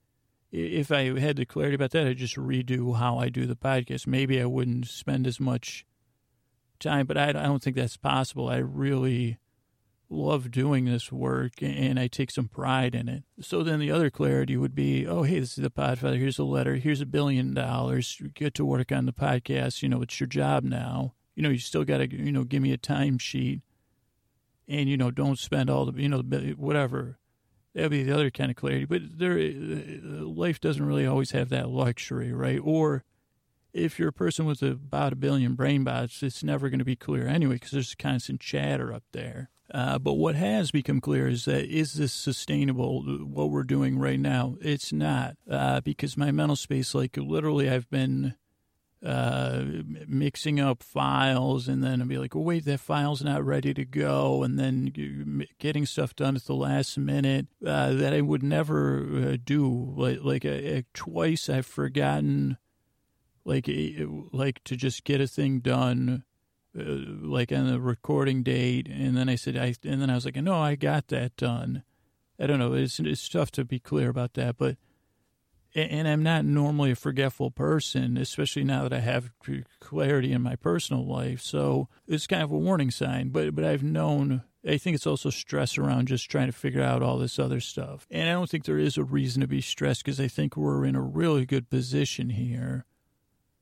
[0.51, 4.05] if I had the clarity about that, I'd just redo how I do the podcast.
[4.05, 5.83] Maybe I wouldn't spend as much
[6.79, 8.49] time, but I, don't think that's possible.
[8.49, 9.37] I really
[10.09, 13.23] love doing this work and I take some pride in it.
[13.41, 16.17] So then the other clarity would be, oh, hey, this is the Podfather.
[16.17, 16.75] Here's a letter.
[16.75, 18.19] Here's a billion dollars.
[18.33, 19.83] get to work on the podcast.
[19.83, 21.13] You know, it's your job now.
[21.35, 23.61] You know, you still got to, you know, give me a timesheet
[24.67, 26.21] and, you know, don't spend all the, you know,
[26.57, 27.19] whatever.
[27.75, 28.85] That'd be the other kind of clarity.
[28.85, 32.59] But there, uh, life doesn't really always have that luxury, right?
[32.61, 33.03] Or,
[33.73, 36.95] if you're a person with about a billion brain bots, it's never going to be
[36.95, 39.49] clear anyway because there's constant chatter up there.
[39.71, 44.19] Uh, but what has become clear is that is this sustainable, what we're doing right
[44.19, 44.55] now?
[44.61, 48.33] It's not uh, because my mental space, like literally, I've been
[49.05, 49.63] uh,
[50.07, 53.85] mixing up files and then I'll be like, oh, wait, that file's not ready to
[53.85, 54.41] go.
[54.41, 59.37] And then getting stuff done at the last minute uh, that I would never uh,
[59.43, 59.93] do.
[59.95, 62.57] Like, like twice I've forgotten
[63.49, 66.23] like eh, like to just get a thing done
[66.77, 70.23] uh, like on the recording date and then I said I and then I was
[70.23, 71.83] like no I got that done.
[72.39, 74.77] I don't know it's it's tough to be clear about that but
[75.75, 79.31] and I'm not normally a forgetful person especially now that I have
[79.79, 83.83] clarity in my personal life so it's kind of a warning sign but but I've
[83.83, 87.59] known I think it's also stress around just trying to figure out all this other
[87.59, 90.55] stuff and I don't think there is a reason to be stressed because I think
[90.55, 92.85] we're in a really good position here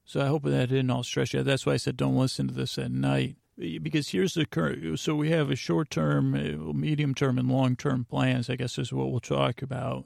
[0.08, 1.44] So I hope that didn't all stress you.
[1.44, 3.36] That's why I said don't listen to this at night.
[3.58, 5.00] Because here's the current.
[5.00, 6.32] So we have a short term,
[6.80, 10.06] medium term, and long term plans, I guess is what we'll talk about.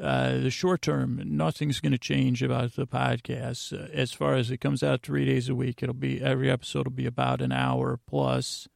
[0.00, 3.78] Uh, the short term, nothing's going to change about the podcast.
[3.78, 6.86] Uh, as far as it comes out three days a week, it'll be every episode
[6.86, 8.66] will be about an hour plus,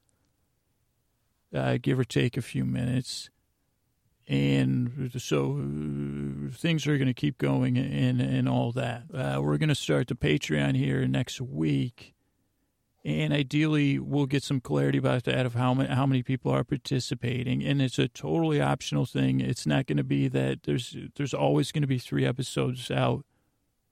[1.54, 3.30] uh, give or take a few minutes
[4.28, 9.04] and so uh, things are going to keep going and and all that.
[9.12, 12.14] Uh, we're going to start the Patreon here next week,
[13.04, 16.64] and ideally we'll get some clarity about that of how many how many people are
[16.64, 17.64] participating.
[17.64, 19.40] And it's a totally optional thing.
[19.40, 23.24] It's not going to be that there's there's always going to be three episodes out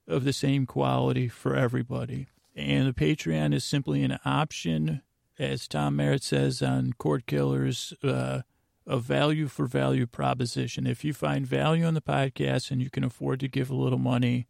[0.07, 2.29] of the same quality for everybody.
[2.57, 5.03] And the Patreon is simply an option,
[5.39, 7.95] as Tom Merritt says on Cordkillers.
[8.03, 8.43] Uh,
[8.87, 10.87] a value for value proposition.
[10.87, 13.99] If you find value in the podcast and you can afford to give a little
[13.99, 14.47] money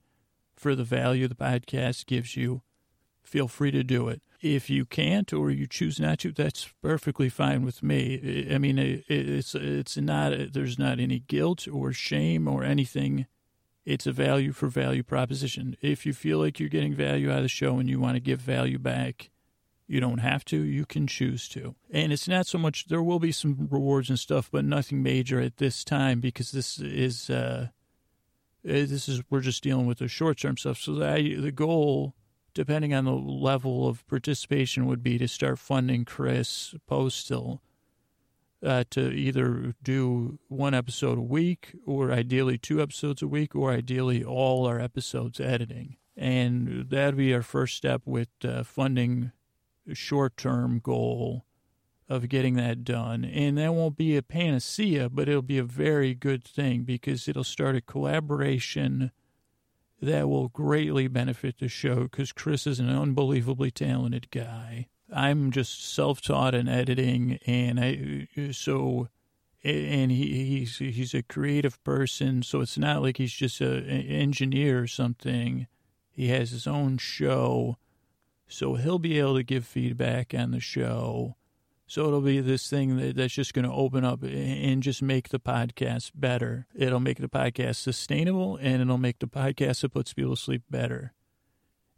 [0.56, 2.62] for the value the podcast gives you,
[3.22, 4.22] feel free to do it.
[4.40, 8.48] If you can't or you choose not to, that's perfectly fine with me.
[8.52, 13.26] I mean, it's it's not there's not any guilt or shame or anything.
[13.86, 15.76] It's a value for value proposition.
[15.80, 18.20] If you feel like you're getting value out of the show and you want to
[18.20, 19.30] give value back,
[19.86, 20.56] you don't have to.
[20.56, 21.74] You can choose to.
[21.90, 25.40] And it's not so much, there will be some rewards and stuff, but nothing major
[25.40, 27.68] at this time because this is, uh,
[28.64, 30.78] eh, this is, we're just dealing with the short term stuff.
[30.78, 32.14] So the, the goal,
[32.54, 37.60] depending on the level of participation, would be to start funding Chris Postal
[38.64, 43.72] uh, to either do one episode a week or ideally two episodes a week or
[43.72, 45.96] ideally all our episodes editing.
[46.16, 49.32] And that'd be our first step with uh, funding
[49.92, 51.44] short term goal
[52.08, 53.24] of getting that done.
[53.24, 57.44] And that won't be a panacea, but it'll be a very good thing because it'll
[57.44, 59.10] start a collaboration
[60.00, 64.88] that will greatly benefit the show because Chris is an unbelievably talented guy.
[65.12, 69.08] I'm just self taught in editing, and I so
[69.62, 74.06] and he, he's he's a creative person, so it's not like he's just a, an
[74.06, 75.66] engineer or something.
[76.10, 77.78] He has his own show
[78.48, 81.36] so he'll be able to give feedback on the show.
[81.86, 85.28] So it'll be this thing that, that's just going to open up and just make
[85.28, 86.66] the podcast better.
[86.74, 90.62] It'll make the podcast sustainable and it'll make the podcast that puts people to sleep
[90.70, 91.12] better.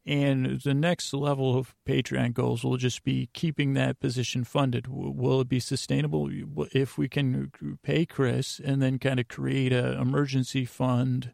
[0.05, 4.87] And the next level of Patreon goals will just be keeping that position funded.
[4.89, 6.31] Will it be sustainable
[6.73, 7.51] if we can
[7.83, 11.33] pay Chris and then kind of create an emergency fund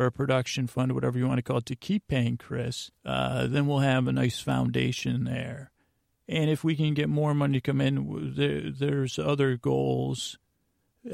[0.00, 3.46] or a production fund, whatever you want to call it, to keep paying Chris, uh,
[3.46, 5.70] then we'll have a nice foundation there.
[6.26, 10.38] And if we can get more money to come in, there, there's other goals.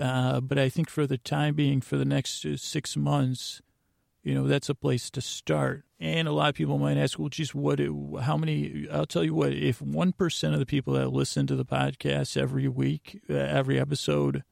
[0.01, 3.61] Uh, but I think for the time being, for the next six months,
[4.23, 5.85] you know, that's a place to start.
[5.99, 7.81] And a lot of people might ask, well, geez, what,
[8.21, 11.65] how many, I'll tell you what, if 1% of the people that listen to the
[11.65, 14.45] podcast every week, uh, every episode,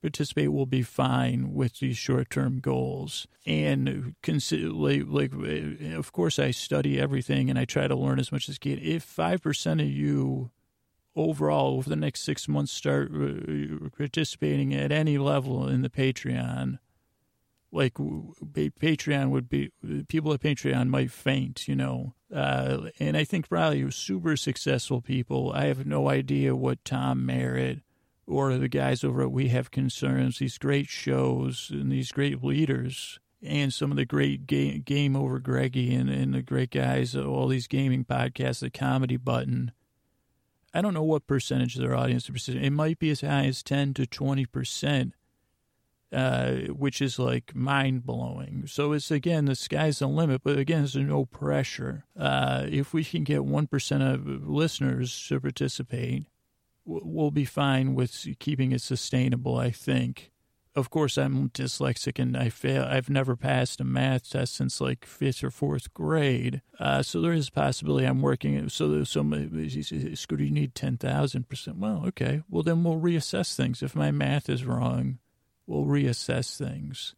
[0.00, 3.26] participate will be fine with these short-term goals.
[3.46, 5.32] And consider, like, like,
[5.94, 8.78] of course, I study everything and I try to learn as much as I can.
[8.78, 10.50] If five percent of you
[11.16, 16.78] overall over the next six months start uh, participating at any level in the Patreon,
[17.72, 19.72] like Patreon would be,
[20.08, 22.14] people at Patreon might faint, you know.
[22.32, 25.52] Uh, and I think probably super successful people.
[25.52, 27.80] I have no idea what Tom Merritt
[28.30, 33.18] or the guys over at We Have Concerns, these great shows and these great leaders,
[33.42, 38.04] and some of the great game, GameOverGreggy and, and the great guys, all these gaming
[38.04, 39.72] podcasts, the Comedy Button.
[40.72, 42.30] I don't know what percentage of their audience.
[42.48, 45.14] It might be as high as 10 to 20 percent,
[46.12, 48.64] uh, which is like mind blowing.
[48.66, 52.04] So it's again, the sky's the limit, but again, there's no pressure.
[52.16, 56.26] Uh, if we can get 1% of listeners to participate,
[56.90, 60.32] we'll be fine with keeping it sustainable, I think.
[60.76, 62.84] Of course, I'm dyslexic and I fail.
[62.84, 66.62] I've never passed a math test since like fifth or fourth grade.
[66.78, 68.68] Uh, so there is a possibility I'm working.
[68.68, 71.76] So, so do you need 10,000%?
[71.76, 72.42] Well, okay.
[72.48, 73.82] Well, then we'll reassess things.
[73.82, 75.18] If my math is wrong,
[75.66, 77.16] we'll reassess things.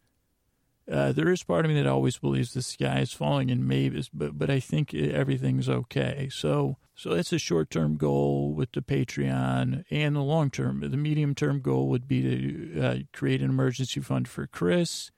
[0.91, 4.03] Uh, there is part of me that always believes the sky is falling and maybe,
[4.13, 6.27] but but I think everything's okay.
[6.29, 10.97] So so that's a short term goal with the Patreon, and the long term, the
[10.97, 15.11] medium term goal would be to uh, create an emergency fund for Chris,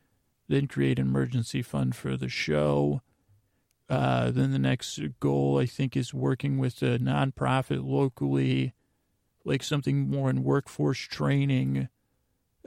[0.48, 3.02] then create an emergency fund for the show.
[3.90, 8.74] Uh, then the next goal I think is working with a nonprofit locally,
[9.44, 11.90] like something more in workforce training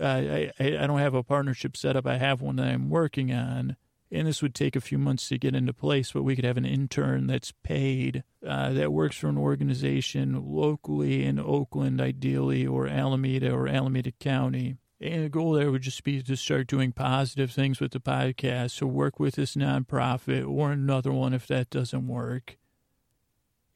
[0.01, 2.07] I, I, I don't have a partnership set up.
[2.07, 3.77] I have one that I'm working on.
[4.11, 6.57] and this would take a few months to get into place, but we could have
[6.57, 12.87] an intern that's paid, uh, that works for an organization locally in Oakland, ideally, or
[12.87, 14.77] Alameda or Alameda County.
[15.01, 18.73] And the goal there would just be to start doing positive things with the podcast.
[18.73, 22.57] So work with this nonprofit or another one if that doesn't work.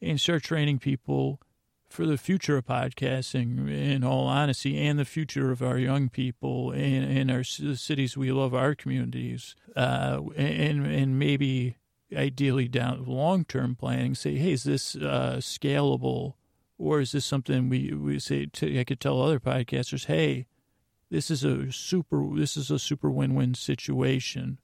[0.01, 1.39] And start training people
[1.93, 6.71] for the future of podcasting, in all honesty, and the future of our young people
[6.71, 11.77] in, in our cities we love, our communities, uh, and and maybe
[12.11, 14.15] ideally down long term planning.
[14.15, 16.33] Say, hey, is this uh, scalable,
[16.79, 18.47] or is this something we we say?
[18.59, 20.47] I could tell other podcasters, hey,
[21.11, 24.59] this is a super this is a super win win situation.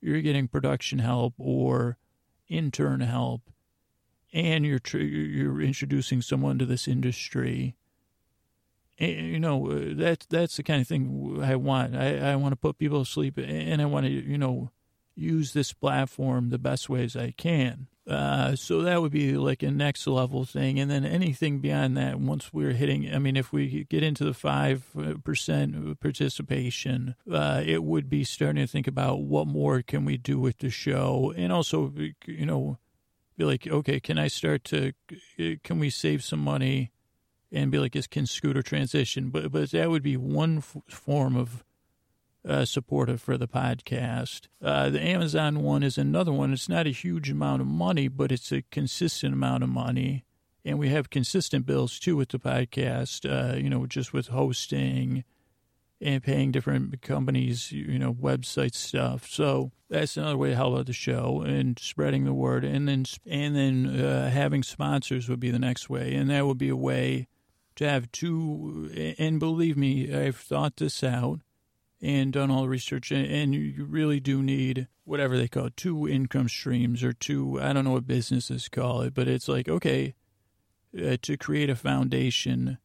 [0.00, 1.98] You're getting production help or
[2.48, 3.51] intern help
[4.32, 7.76] and you're tr- you're introducing someone to this industry.
[8.98, 11.96] And, you know uh, that's that's the kind of thing I want.
[11.96, 14.70] I, I want to put people to sleep, and I want to you know
[15.14, 17.88] use this platform the best ways I can.
[18.04, 22.18] Uh, so that would be like a next level thing, and then anything beyond that,
[22.18, 24.84] once we're hitting, I mean, if we get into the five
[25.22, 30.40] percent participation, uh, it would be starting to think about what more can we do
[30.40, 31.92] with the show, and also,
[32.26, 32.78] you know,
[33.36, 34.92] be like, okay, can I start to,
[35.62, 36.92] can we save some money
[37.50, 39.30] and be like, can Scooter transition?
[39.30, 41.64] But, but that would be one f- form of
[42.46, 44.48] uh, supportive for the podcast.
[44.62, 46.52] Uh, the Amazon one is another one.
[46.52, 50.24] It's not a huge amount of money, but it's a consistent amount of money.
[50.64, 55.24] And we have consistent bills too with the podcast, uh, you know, just with hosting
[56.02, 59.28] and paying different companies, you know, website stuff.
[59.28, 62.64] So that's another way to help out the show and spreading the word.
[62.64, 66.14] And then, and then uh, having sponsors would be the next way.
[66.14, 67.28] And that would be a way
[67.76, 69.14] to have two.
[69.18, 71.40] And believe me, I've thought this out
[72.00, 73.12] and done all the research.
[73.12, 77.72] And you really do need whatever they call it, two income streams or two, I
[77.72, 80.14] don't know what businesses call it, but it's like, okay,
[80.96, 82.78] uh, to create a foundation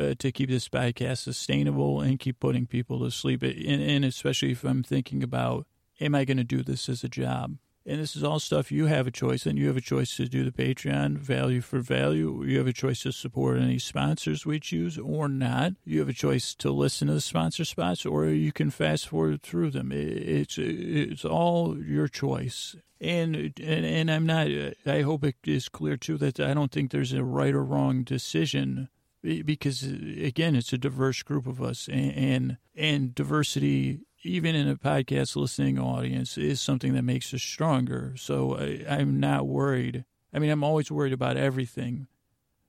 [0.00, 3.42] uh, to keep this podcast sustainable and keep putting people to sleep.
[3.42, 5.66] And, and especially if I'm thinking about,
[6.00, 7.56] am I going to do this as a job?
[7.86, 10.28] And this is all stuff you have a choice and you have a choice to
[10.28, 12.44] do the Patreon value for value.
[12.44, 15.72] You have a choice to support any sponsors we choose or not.
[15.84, 19.42] You have a choice to listen to the sponsor spots or you can fast forward
[19.42, 19.92] through them.
[19.92, 22.76] It's, it's all your choice.
[23.00, 24.48] And, and, and I'm not,
[24.84, 28.02] I hope it is clear too that I don't think there's a right or wrong
[28.02, 28.90] decision
[29.22, 34.76] because again, it's a diverse group of us, and, and and, diversity, even in a
[34.76, 38.14] podcast listening audience, is something that makes us stronger.
[38.16, 40.04] So I, I'm not worried.
[40.32, 42.06] I mean, I'm always worried about everything,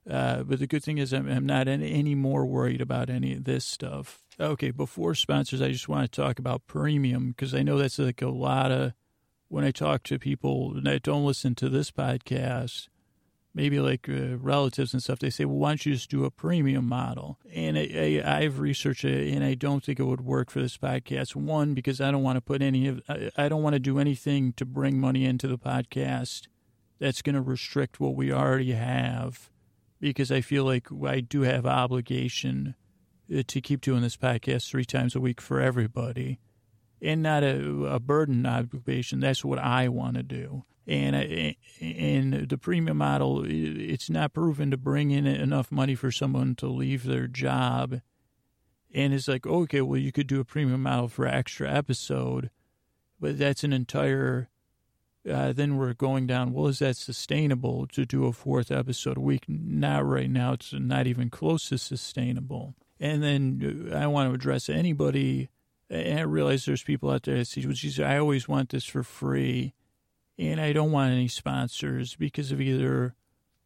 [0.10, 3.34] uh, but the good thing is I'm, I'm not any, any more worried about any
[3.34, 4.24] of this stuff.
[4.40, 8.22] Okay, before sponsors, I just want to talk about premium because I know that's like
[8.22, 8.94] a lot of
[9.48, 12.88] when I talk to people that don't listen to this podcast
[13.54, 16.32] maybe like uh, relatives and stuff, they say, well, why don't you just do a
[16.32, 17.38] premium model?
[17.54, 20.78] And I, I, have researched it, and I don't think it would work for this
[20.78, 21.36] podcast.
[21.36, 24.00] One, because I don't want to put any of, I, I don't want to do
[24.00, 26.48] anything to bring money into the podcast
[27.00, 29.50] that's going to restrict what we already have,
[30.00, 32.76] because I feel like I do have obligation
[33.34, 36.40] uh, to keep doing this podcast three times a week for everybody.
[37.04, 39.22] And not a, a burden obligation.
[39.22, 44.78] That's what I want to do and and the premium model it's not proven to
[44.78, 48.02] bring in enough money for someone to leave their job.
[48.94, 52.50] And it's like okay well you could do a premium model for extra episode
[53.20, 54.50] but that's an entire
[55.30, 56.52] uh, then we're going down.
[56.52, 59.44] Well is that sustainable to do a fourth episode a week?
[59.48, 60.54] Not right now.
[60.54, 62.74] It's not even close to sustainable.
[63.00, 65.50] And then uh, i want to address anybody.
[65.92, 68.86] And i realize there's people out there that see well, geez, i always want this
[68.86, 69.76] for free
[70.38, 73.16] and I don't want any sponsors because of either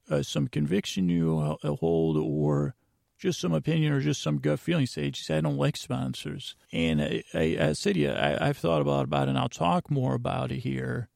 [0.10, 2.76] uh, some conviction you uh, hold or
[3.18, 4.86] just some opinion or just some gut feeling.
[4.86, 6.56] Say, just I don't like sponsors.
[6.72, 9.90] And I, I, I said, yeah, I, have thought about about it, and I'll talk
[9.90, 11.10] more about it here.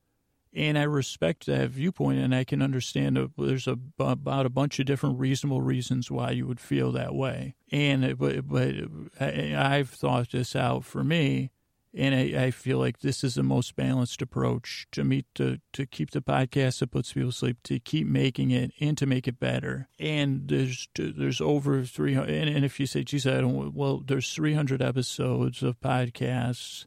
[0.52, 4.80] And I respect that viewpoint, and I can understand that there's a, about a bunch
[4.80, 7.56] of different reasonable reasons why you would feel that way.
[7.72, 8.74] And uh, but but
[9.20, 11.52] uh, I, I've thought this out for me
[11.96, 15.88] and I, I, feel like this is the most balanced approach to meet to, to
[15.88, 19.28] keep the podcast that puts people to sleep, to keep making it and to make
[19.28, 19.88] it better.
[19.98, 22.30] And there's there's over 300.
[22.30, 26.86] And, and if you say, geez, I don't, well, there's 300 episodes of podcasts.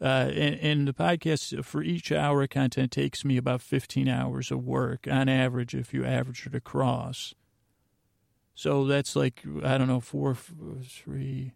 [0.00, 4.50] Uh, and, and the podcast for each hour of content takes me about 15 hours
[4.50, 7.34] of work on average, if you average it across.
[8.54, 10.36] So that's like, I don't know, four,
[10.84, 11.52] three,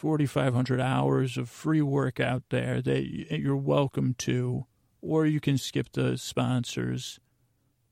[0.00, 3.04] 4,500 hours of free work out there that
[3.38, 4.64] you're welcome to,
[5.02, 7.20] or you can skip the sponsors.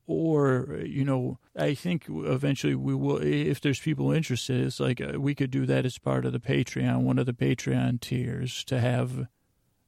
[0.06, 5.20] Or, you know, I think eventually we will, if there's people interested, it's like uh,
[5.20, 8.80] we could do that as part of the Patreon, one of the Patreon tiers to
[8.80, 9.26] have,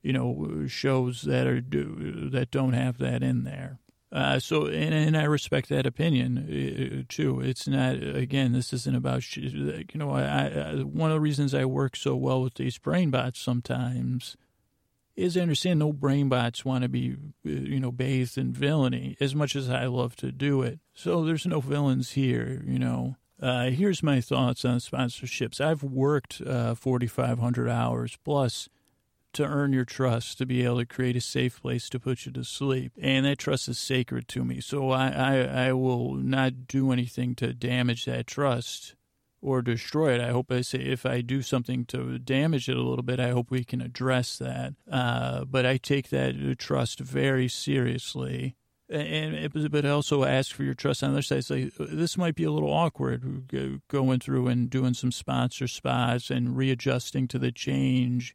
[0.03, 3.81] you know, shows that are do, that don't have that in there.
[4.13, 7.41] Uh, so, and, and I respect that opinion uh, too.
[7.41, 11.65] It's not, again, this isn't about, you know, I, I, one of the reasons I
[11.65, 14.37] work so well with these brain bots sometimes
[15.15, 19.17] is I understand no brain bots want to be, uh, you know, bathed in villainy
[19.21, 20.81] as much as I love to do it.
[20.93, 23.17] So there's no villains here, you know.
[23.41, 25.61] Uh, here's my thoughts on sponsorships.
[25.61, 28.69] I've worked uh, 4,500 hours plus
[29.33, 32.33] to earn your trust, to be able to create a safe place to put you
[32.33, 32.93] to sleep.
[33.01, 34.61] And that trust is sacred to me.
[34.61, 35.37] So I, I,
[35.69, 38.95] I will not do anything to damage that trust
[39.43, 40.21] or destroy it.
[40.21, 43.31] I hope I say if I do something to damage it a little bit, I
[43.31, 44.75] hope we can address that.
[44.91, 48.57] Uh, but I take that trust very seriously.
[48.93, 51.45] And but also ask for your trust on the other side.
[51.45, 56.57] Say this might be a little awkward, going through and doing some sponsor spots and
[56.57, 58.35] readjusting to the change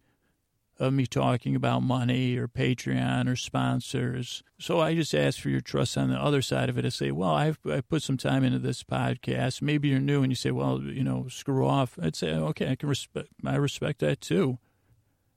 [0.77, 4.43] of me talking about money or Patreon or sponsors.
[4.59, 6.85] So I just ask for your trust on the other side of it.
[6.85, 9.61] I say, well, I've I put some time into this podcast.
[9.61, 11.97] Maybe you're new and you say, well, you know, screw off.
[12.01, 13.29] I'd say, okay, I can respect.
[13.45, 14.57] I respect that too.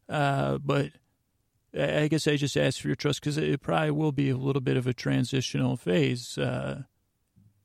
[0.09, 0.91] Uh, but
[1.79, 4.63] I guess I just ask for your trust because it probably will be a little
[4.63, 6.37] bit of a transitional phase.
[6.37, 6.83] Uh,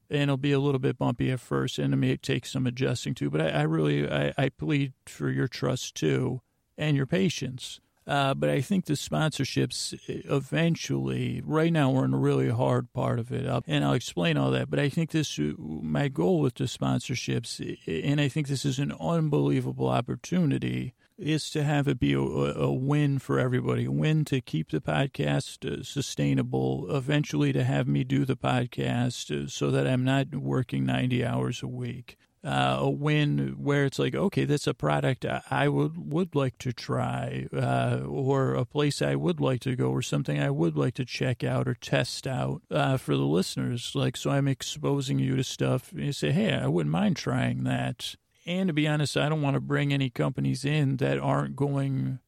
[0.10, 3.16] and it'll be a little bit bumpy at first, and it may take some adjusting
[3.16, 3.32] to.
[3.32, 6.42] But I, I really, I, I plead for your trust too
[6.78, 7.80] and your patience.
[8.06, 13.18] Uh, but I think the sponsorships eventually, right now we're in a really hard part
[13.18, 14.70] of it, and I'll explain all that.
[14.70, 18.92] But I think this, my goal with the sponsorships, and I think this is an
[19.00, 24.42] unbelievable opportunity, is to have it be a, a win for everybody, a win to
[24.42, 29.88] keep the podcast uh, sustainable, eventually to have me do the podcast uh, so that
[29.88, 34.74] I'm not working 90 hours a week uh, win where it's like, okay, that's a
[34.74, 39.76] product I would would like to try, uh, or a place I would like to
[39.76, 43.24] go, or something I would like to check out or test out uh, for the
[43.24, 43.94] listeners.
[43.96, 45.94] Like, so I'm exposing you to stuff.
[45.96, 48.16] You say, hey, I wouldn't mind trying that.
[48.46, 52.20] And to be honest, I don't want to bring any companies in that aren't going,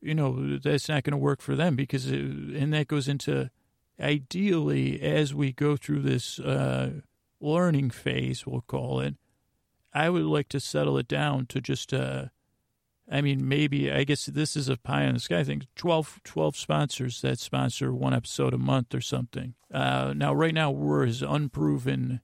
[0.00, 3.50] you know, that's not going to work for them because, it, and that goes into
[3.98, 7.00] ideally as we go through this uh,
[7.40, 9.16] learning phase, we'll call it
[9.94, 12.26] I would like to settle it down to just, uh,
[13.10, 16.56] I mean, maybe, I guess this is a pie in the sky thing 12, 12
[16.56, 19.54] sponsors that sponsor one episode a month or something.
[19.72, 22.20] Uh, now, right now, we're as unproven,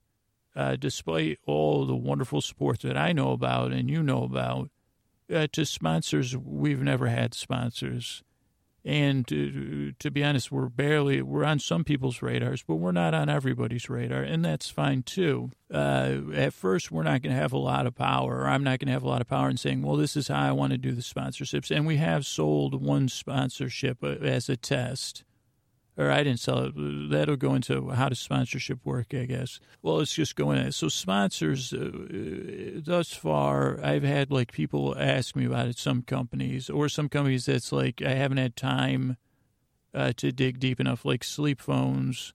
[0.55, 4.69] uh, despite all the wonderful support that I know about and you know about,
[5.33, 8.21] uh, to sponsors, we've never had sponsors.
[8.83, 13.13] And to, to, be honest, we're barely, we're on some people's radars, but we're not
[13.13, 15.51] on everybody's radar, and that's fine too.
[15.71, 18.41] Uh, at first, we're not going to have a lot of power.
[18.41, 20.29] Or I'm not going to have a lot of power in saying, well, this is
[20.29, 21.69] how I want to do the sponsorships.
[21.69, 25.23] And we have sold one sponsorship uh, as a test
[26.09, 26.73] I didn't sell it.
[27.11, 29.59] That'll go into how does sponsorship work, I guess.
[29.81, 30.71] Well, it's just going.
[30.71, 31.91] So sponsors, uh,
[32.83, 35.77] thus far, I've had like people ask me about it.
[35.77, 39.17] Some companies or some companies that's like I haven't had time
[39.93, 42.33] uh, to dig deep enough, like SleepPhones.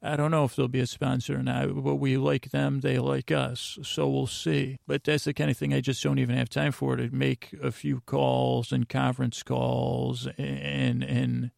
[0.00, 3.00] I don't know if they'll be a sponsor or not, but we like them, they
[3.00, 4.78] like us, so we'll see.
[4.86, 7.52] But that's the kind of thing I just don't even have time for to make
[7.60, 11.50] a few calls and conference calls and and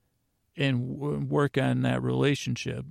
[0.61, 2.85] and work on that relationship.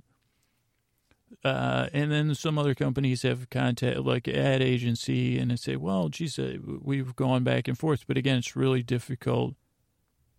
[1.44, 6.08] Uh, and then some other companies have contact, like ad agency, and they say, well,
[6.08, 8.04] geez, uh, we've gone back and forth.
[8.06, 9.54] But again, it's really difficult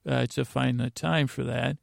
[0.05, 1.77] uh, to find the time for that.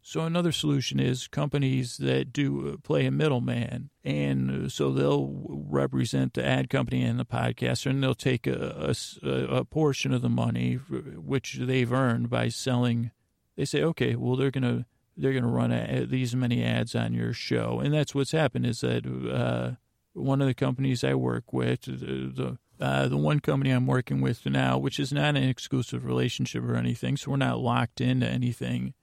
[0.00, 5.44] So another solution is companies that do uh, play a middleman, and uh, so they'll
[5.48, 10.22] represent the ad company and the podcaster, and they'll take a, a, a portion of
[10.22, 13.10] the money which they've earned by selling–
[13.56, 14.84] they say, okay, well, they're to
[15.16, 18.66] they're to run a, these many ads on your show, and that's what's happened.
[18.66, 19.76] Is that uh,
[20.12, 24.20] one of the companies I work with, the the, uh, the one company I'm working
[24.20, 28.26] with now, which is not an exclusive relationship or anything, so we're not locked into
[28.26, 28.94] anything.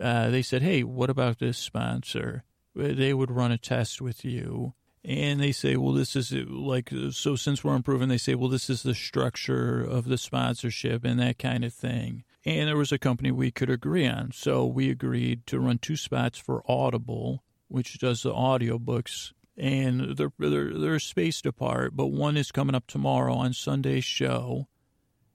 [0.00, 2.42] Uh, they said, hey, what about this sponsor?
[2.74, 4.74] They would run a test with you.
[5.04, 8.70] And they say, well, this is like, so since we're improving, they say, well, this
[8.70, 12.98] is the structure of the sponsorship and that kind of thing and there was a
[12.98, 14.32] company we could agree on.
[14.32, 20.32] So we agreed to run two spots for Audible, which does the audiobooks, and they're,
[20.38, 24.68] they're, they're spaced apart, but one is coming up tomorrow on Sunday's show,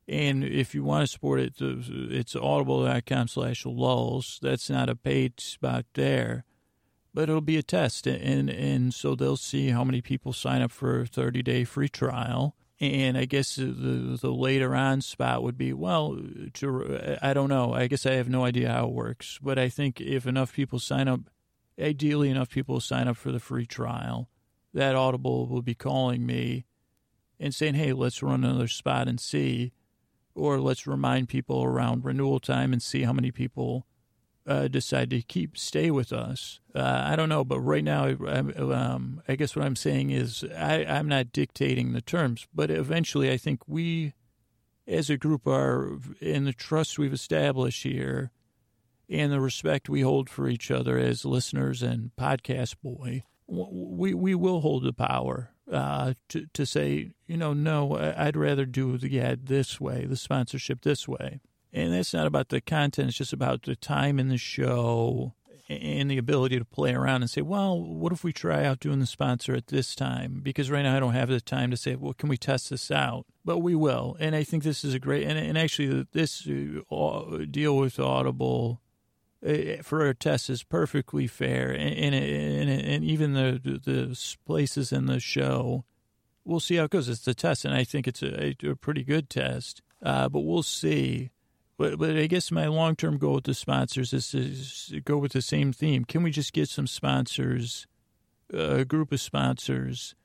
[0.07, 4.39] And if you want to support it, it's audible.com slash lulls.
[4.41, 6.45] That's not a paid spot there,
[7.13, 8.07] but it'll be a test.
[8.07, 11.89] And, and so they'll see how many people sign up for a 30 day free
[11.89, 12.55] trial.
[12.79, 13.65] And I guess the,
[14.21, 16.19] the later on spot would be, well,
[16.53, 17.73] to, I don't know.
[17.73, 19.39] I guess I have no idea how it works.
[19.41, 21.21] But I think if enough people sign up,
[21.81, 24.29] ideally enough people sign up for the free trial,
[24.73, 26.65] that Audible will be calling me
[27.39, 29.73] and saying, hey, let's run another spot and see
[30.37, 33.87] or let's remind people around renewal time and see how many people
[34.47, 36.59] uh, decide to keep stay with us.
[36.73, 40.85] Uh, I don't know, but right now, um, I guess what I'm saying is I,
[40.85, 44.13] I'm not dictating the terms, but eventually, I think we,
[44.87, 48.31] as a group, are in the trust we've established here,
[49.09, 53.23] and the respect we hold for each other as listeners and podcast boy.
[53.47, 58.65] We we will hold the power uh, to to say, you know, no, I'd rather
[58.65, 61.39] do the ad this way, the sponsorship this way.
[61.77, 65.35] And that's not about the content, it's just about the time in the show
[65.69, 68.99] and the ability to play around and say, well, what if we try out doing
[68.99, 70.39] the sponsor at this time?
[70.41, 72.89] Because right now I don't have the time to say, well, can we test this
[72.89, 73.25] out?
[73.45, 74.17] But we will.
[74.19, 76.47] And I think this is a great, and, and actually, this
[76.89, 78.81] uh, deal with Audible
[79.45, 84.91] uh, for a test is perfectly fair, and and, and, and even the the places
[84.91, 85.85] in the show,
[86.43, 87.07] we'll see how it goes.
[87.07, 89.83] It's a test, and I think it's a, a pretty good test.
[90.01, 91.29] Uh, but we'll see.
[91.77, 95.33] But, but I guess my long term goal with the sponsors is to go with
[95.33, 96.05] the same theme.
[96.05, 97.85] Can we just get some sponsors,
[98.51, 100.15] a group of sponsors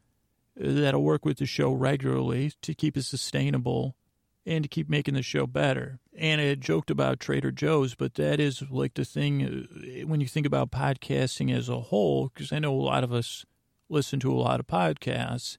[0.57, 3.97] that'll work with the show regularly to keep it sustainable
[4.45, 5.99] and to keep making the show better?
[6.17, 10.27] And I joked about Trader Joe's, but that is like the thing uh, when you
[10.27, 13.45] think about podcasting as a whole, because I know a lot of us
[13.91, 15.59] listen to a lot of podcasts,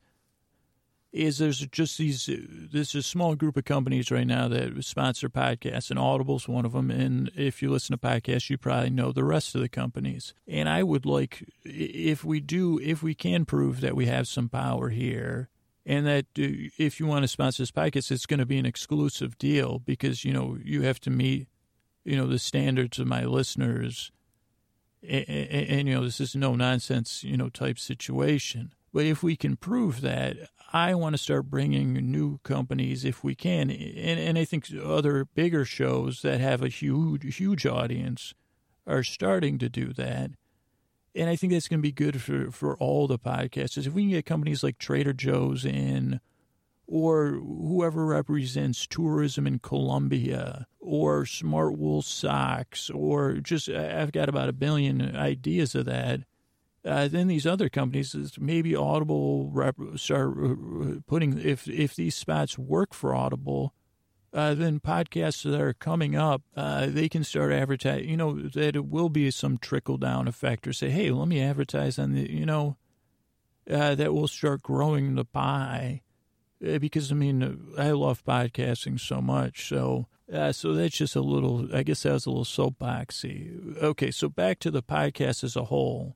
[1.13, 5.29] is there's just these, uh, there's a small group of companies right now that sponsor
[5.29, 6.89] podcasts, and Audible's one of them.
[6.89, 10.33] And if you listen to podcasts, you probably know the rest of the companies.
[10.47, 14.49] And I would like, if we do, if we can prove that we have some
[14.49, 15.49] power here,
[15.85, 18.65] and that uh, if you want to sponsor this podcast, it's going to be an
[18.65, 21.47] exclusive deal because you know you have to meet
[22.03, 24.11] you know the standards of my listeners,
[25.07, 28.73] and, and, and, you know this is no nonsense you know type situation.
[28.93, 30.37] But if we can prove that,
[30.71, 35.25] I want to start bringing new companies if we can, and, and I think other
[35.25, 38.33] bigger shows that have a huge huge audience
[38.85, 40.31] are starting to do that
[41.15, 43.85] and I think that's going to be good for, for all the podcasters.
[43.85, 46.19] If we can get companies like Trader Joe's in,
[46.87, 54.53] or whoever represents tourism in Colombia, or Smartwool Socks, or just I've got about a
[54.53, 56.21] billion ideas of that.
[56.85, 60.55] Uh, then these other companies, maybe Audible rep, start uh,
[61.07, 63.73] putting if if these spots work for Audible
[64.33, 68.09] uh, then podcasts that are coming up, uh, they can start advertising.
[68.09, 71.39] You know that it will be some trickle down effect, or say, "Hey, let me
[71.39, 72.77] advertise on the," you know,
[73.69, 76.01] uh, that will start growing the pie.
[76.65, 81.21] Uh, because I mean, I love podcasting so much, so uh, so that's just a
[81.21, 81.69] little.
[81.73, 83.77] I guess that was a little soapboxy.
[83.83, 86.15] Okay, so back to the podcast as a whole.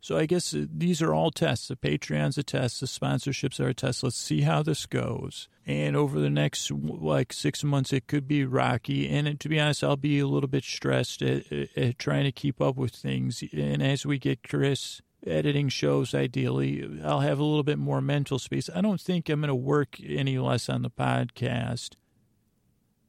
[0.00, 1.68] So I guess uh, these are all tests.
[1.68, 2.80] The Patreon's a test.
[2.80, 4.02] The sponsorships are a test.
[4.02, 5.48] Let's see how this goes.
[5.66, 9.08] And over the next like six months, it could be rocky.
[9.08, 11.44] And to be honest, I'll be a little bit stressed at,
[11.76, 13.44] at trying to keep up with things.
[13.52, 18.38] And as we get Chris editing shows, ideally, I'll have a little bit more mental
[18.38, 18.70] space.
[18.74, 21.90] I don't think I'm going to work any less on the podcast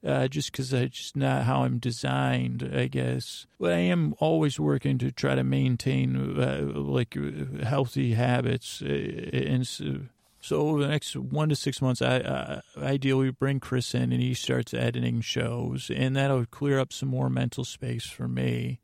[0.06, 3.45] uh, just because that's just not how I'm designed, I guess.
[3.60, 7.16] But I am always working to try to maintain uh, like
[7.62, 10.02] healthy habits, uh, and so,
[10.39, 14.22] so over the next one to six months, I, I ideally bring Chris in and
[14.22, 18.80] he starts editing shows, and that'll clear up some more mental space for me.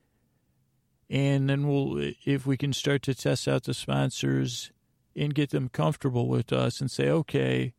[1.09, 4.71] And then we'll, if we can start to test out the sponsors
[5.15, 7.73] and get them comfortable with us and say, okay,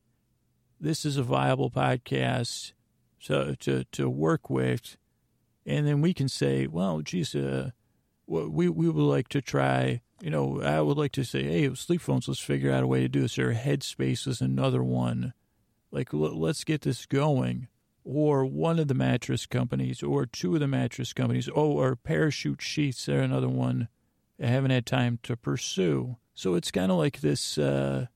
[0.81, 2.73] this is a viable podcast
[3.25, 4.97] to, to, to work with.
[5.67, 7.71] And then we can say, well, geez, uh,
[8.27, 12.29] we, we would like to try, you know, I would like to say, hey, SleepPhones,
[12.29, 13.39] let's figure out a way to do this.
[13.39, 15.35] Or Headspace is another one.
[15.91, 17.69] Like, let's get this going.
[18.05, 21.49] Or one of the mattress companies, or two of the mattress companies.
[21.55, 23.89] Oh, or Parachute Sheets, they're another one
[24.43, 26.17] I haven't had time to pursue.
[26.35, 28.07] So it's kind of like this, uh,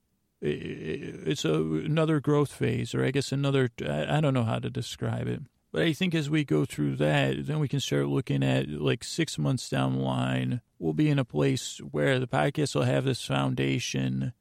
[0.45, 5.27] it's a, another growth phase, or I guess another, I don't know how to describe
[5.27, 5.41] it.
[5.71, 9.03] But I think as we go through that, then we can start looking at like
[9.03, 13.05] six months down the line, we'll be in a place where the podcast will have
[13.05, 14.33] this foundation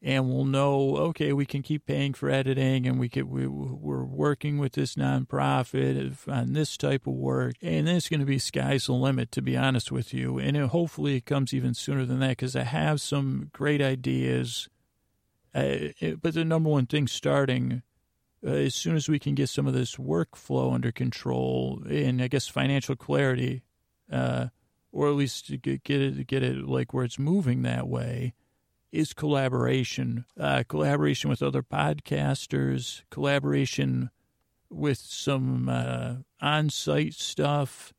[0.00, 4.04] and we'll know, okay, we can keep paying for editing and we could, we, we're
[4.04, 7.54] working with this nonprofit on this type of work.
[7.62, 10.38] And then it's going to be sky's the limit, to be honest with you.
[10.38, 14.68] And it, hopefully it comes even sooner than that because I have some great ideas.
[15.54, 17.82] Uh, but the number one thing starting
[18.44, 22.28] uh, as soon as we can get some of this workflow under control and I
[22.28, 23.62] guess financial clarity,
[24.10, 24.48] uh,
[24.90, 28.34] or at least get, get it, get it like where it's moving that way
[28.90, 30.26] is collaboration.
[30.38, 34.10] Uh, collaboration with other podcasters, collaboration
[34.68, 37.92] with some uh, on site stuff,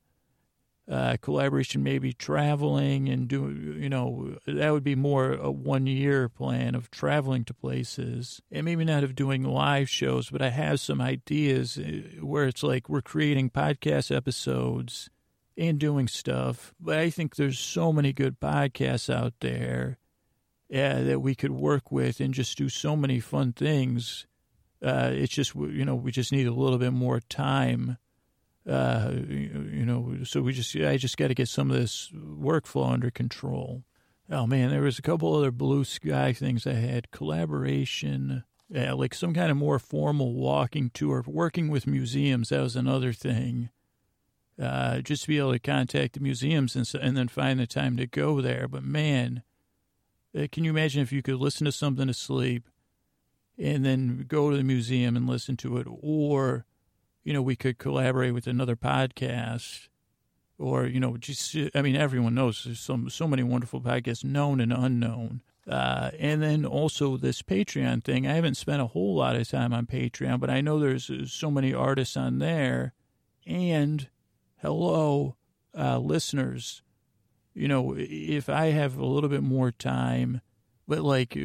[0.89, 6.27] uh, collaboration maybe traveling and doing, you know, that would be more a one year
[6.27, 10.79] plan of traveling to places and maybe not of doing live shows, but I have
[10.81, 15.09] some ideas uh, where it's like we're creating podcast episodes
[15.57, 16.73] and doing stuff.
[16.79, 19.99] But I think there's so many good podcasts out there
[20.73, 24.27] uh, that we could work with and just do so many fun things.
[24.83, 27.97] Uh, it's just, you know, we just need a little bit more time.
[28.67, 32.91] Uh, you know, so we just, I just got to get some of this workflow
[32.91, 33.83] under control.
[34.29, 39.13] Oh man, there was a couple other blue sky things I had collaboration, yeah, like
[39.13, 42.49] some kind of more formal walking tour, working with museums.
[42.49, 43.69] That was another thing.
[44.61, 47.97] Uh, just to be able to contact the museums and, and then find the time
[47.97, 48.67] to go there.
[48.67, 49.43] But man,
[50.37, 52.69] uh, can you imagine if you could listen to something to sleep
[53.57, 55.87] and then go to the museum and listen to it?
[55.89, 56.65] Or,
[57.23, 59.87] you know, we could collaborate with another podcast
[60.57, 64.59] or, you know, just, I mean, everyone knows there's so, so many wonderful podcasts, known
[64.59, 65.41] and unknown.
[65.67, 68.27] Uh, and then also this Patreon thing.
[68.27, 71.25] I haven't spent a whole lot of time on Patreon, but I know there's uh,
[71.25, 72.93] so many artists on there.
[73.47, 74.09] And
[74.61, 75.37] hello,
[75.77, 76.81] uh, listeners,
[77.53, 80.41] you know, if I have a little bit more time,
[80.87, 81.37] but like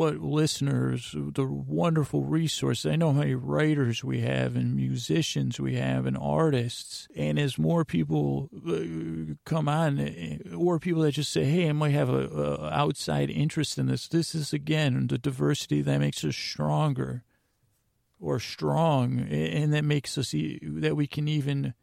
[0.00, 2.86] what listeners, the wonderful resource.
[2.86, 7.06] I know how many writers we have and musicians we have and artists.
[7.14, 10.00] And as more people uh, come on,
[10.56, 14.08] or people that just say, hey, I might have a, a outside interest in this,
[14.08, 17.22] this is again the diversity that makes us stronger
[18.18, 19.20] or strong.
[19.20, 21.74] And that makes us, that we can even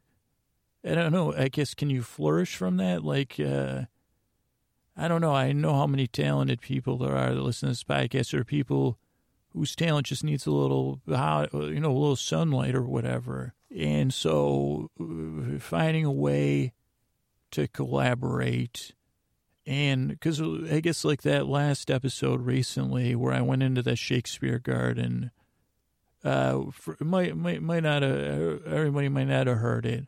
[0.84, 1.36] I don't know.
[1.36, 3.04] I guess can you flourish from that?
[3.04, 3.86] Like, uh,
[4.98, 5.34] I don't know.
[5.34, 8.98] I know how many talented people there are that listen to this podcast, or people
[9.54, 13.54] whose talent just needs a little, you know, a little sunlight or whatever.
[13.76, 16.74] And so, uh, finding a way
[17.52, 18.94] to collaborate,
[19.66, 24.60] and because I guess like that last episode recently where I went into the Shakespeare
[24.60, 25.32] Garden,
[26.24, 30.08] uh, for, might might might not have, everybody might not have heard it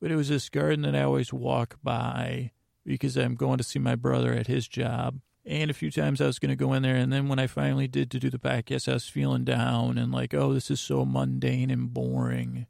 [0.00, 2.52] but it was this garden that I always walk by
[2.88, 5.20] because I'm going to see my brother at his job.
[5.44, 6.96] And a few times I was going to go in there.
[6.96, 10.10] And then when I finally did to do the podcast, I was feeling down and
[10.10, 12.66] like, oh, this is so mundane and boring.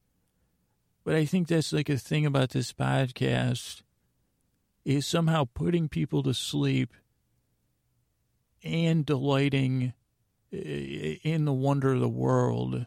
[1.05, 3.83] But I think that's like a thing about this podcast
[4.85, 6.95] is somehow putting people to sleep
[8.65, 9.93] and delighting
[10.53, 12.87] eh, eh, in the wonder of the world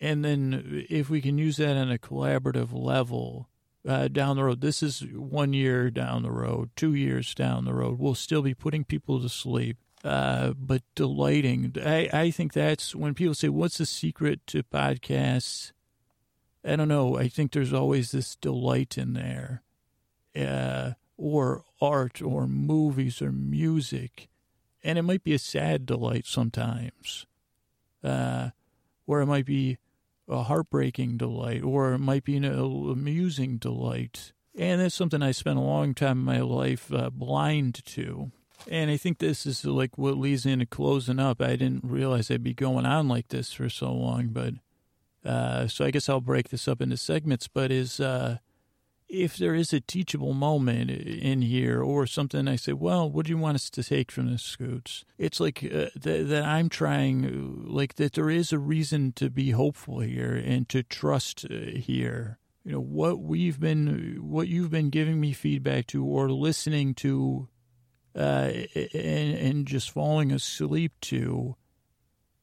[0.00, 3.48] and then if we can use that on a collaborative level
[3.86, 7.74] uh, down the road, this is one year down the road, two years down the
[7.74, 11.74] road, we'll still be putting people to sleep, uh, but delighting.
[11.84, 15.72] I, I think that's when people say, What's the secret to podcasts?
[16.64, 17.16] I don't know.
[17.16, 19.62] I think there's always this delight in there,
[20.34, 24.28] uh, or art, or movies, or music.
[24.82, 27.26] And it might be a sad delight sometimes,
[28.02, 28.50] uh,
[29.06, 29.78] or it might be
[30.28, 34.32] a heartbreaking delight, or it might be an amusing delight.
[34.58, 38.32] And that's something I spent a long time in my life uh, blind to.
[38.68, 41.42] And I think this is like what leads into closing up.
[41.42, 44.54] I didn't realize I'd be going on like this for so long, but
[45.24, 47.48] uh, so I guess I'll break this up into segments.
[47.48, 48.38] But is uh,
[49.08, 53.30] if there is a teachable moment in here or something, I say, well, what do
[53.30, 55.04] you want us to take from this, Scoots?
[55.18, 59.50] It's like uh, th- that I'm trying, like that there is a reason to be
[59.50, 62.38] hopeful here and to trust uh, here.
[62.64, 67.48] You know, what we've been, what you've been giving me feedback to or listening to
[68.16, 71.54] uh, and, and just falling asleep to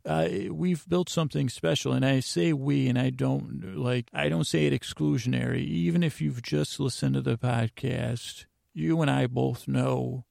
[0.05, 1.93] uh, we've built something special.
[1.93, 5.63] And I say we, and I don't like, I don't say it exclusionary.
[5.65, 10.25] Even if you've just listened to the podcast, you and I both know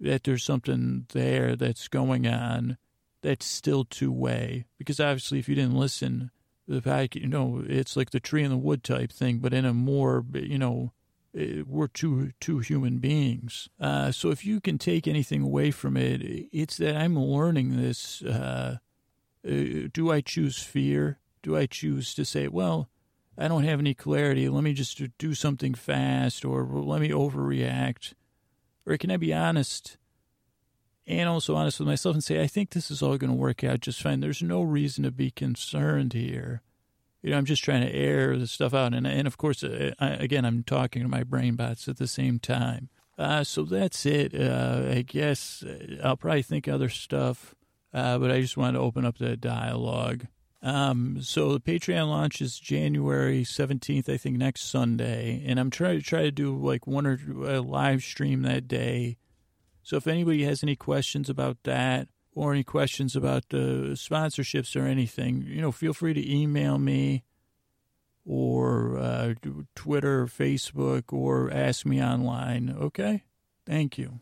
[0.00, 2.78] that there's something there that's going on
[3.22, 4.66] that's still two way.
[4.78, 6.30] Because obviously, if you didn't listen,
[6.66, 9.64] the podcast, you know, it's like the tree in the wood type thing, but in
[9.64, 10.92] a more, you know,
[11.38, 13.68] uh, we're two two human beings.
[13.78, 18.22] Uh, so if you can take anything away from it, it's that I'm learning this.
[18.22, 18.78] Uh,
[19.46, 21.18] uh, do I choose fear?
[21.42, 22.88] Do I choose to say, well,
[23.38, 24.48] I don't have any clarity.
[24.48, 28.14] Let me just do something fast, or let me overreact,
[28.86, 29.98] or can I be honest?
[31.06, 33.62] and also honest with myself and say, I think this is all going to work
[33.62, 34.20] out just fine.
[34.20, 36.62] There's no reason to be concerned here.
[37.22, 38.92] You know, I'm just trying to air the stuff out.
[38.92, 42.06] And, and of course, uh, I, again, I'm talking to my brain bots at the
[42.06, 42.88] same time.
[43.18, 44.34] Uh, so that's it.
[44.34, 47.54] Uh, I guess uh, I'll probably think other stuff,
[47.96, 50.26] uh, but I just wanted to open up the dialogue.
[50.62, 55.42] Um, so the Patreon launches January 17th, I think next Sunday.
[55.46, 59.16] And I'm trying to try to do like one or a live stream that day
[59.86, 64.84] so if anybody has any questions about that or any questions about the sponsorships or
[64.84, 67.22] anything, you know, feel free to email me
[68.24, 69.34] or uh,
[69.76, 72.76] Twitter, Facebook, or ask me online.
[72.76, 73.22] Okay?
[73.64, 74.18] Thank you.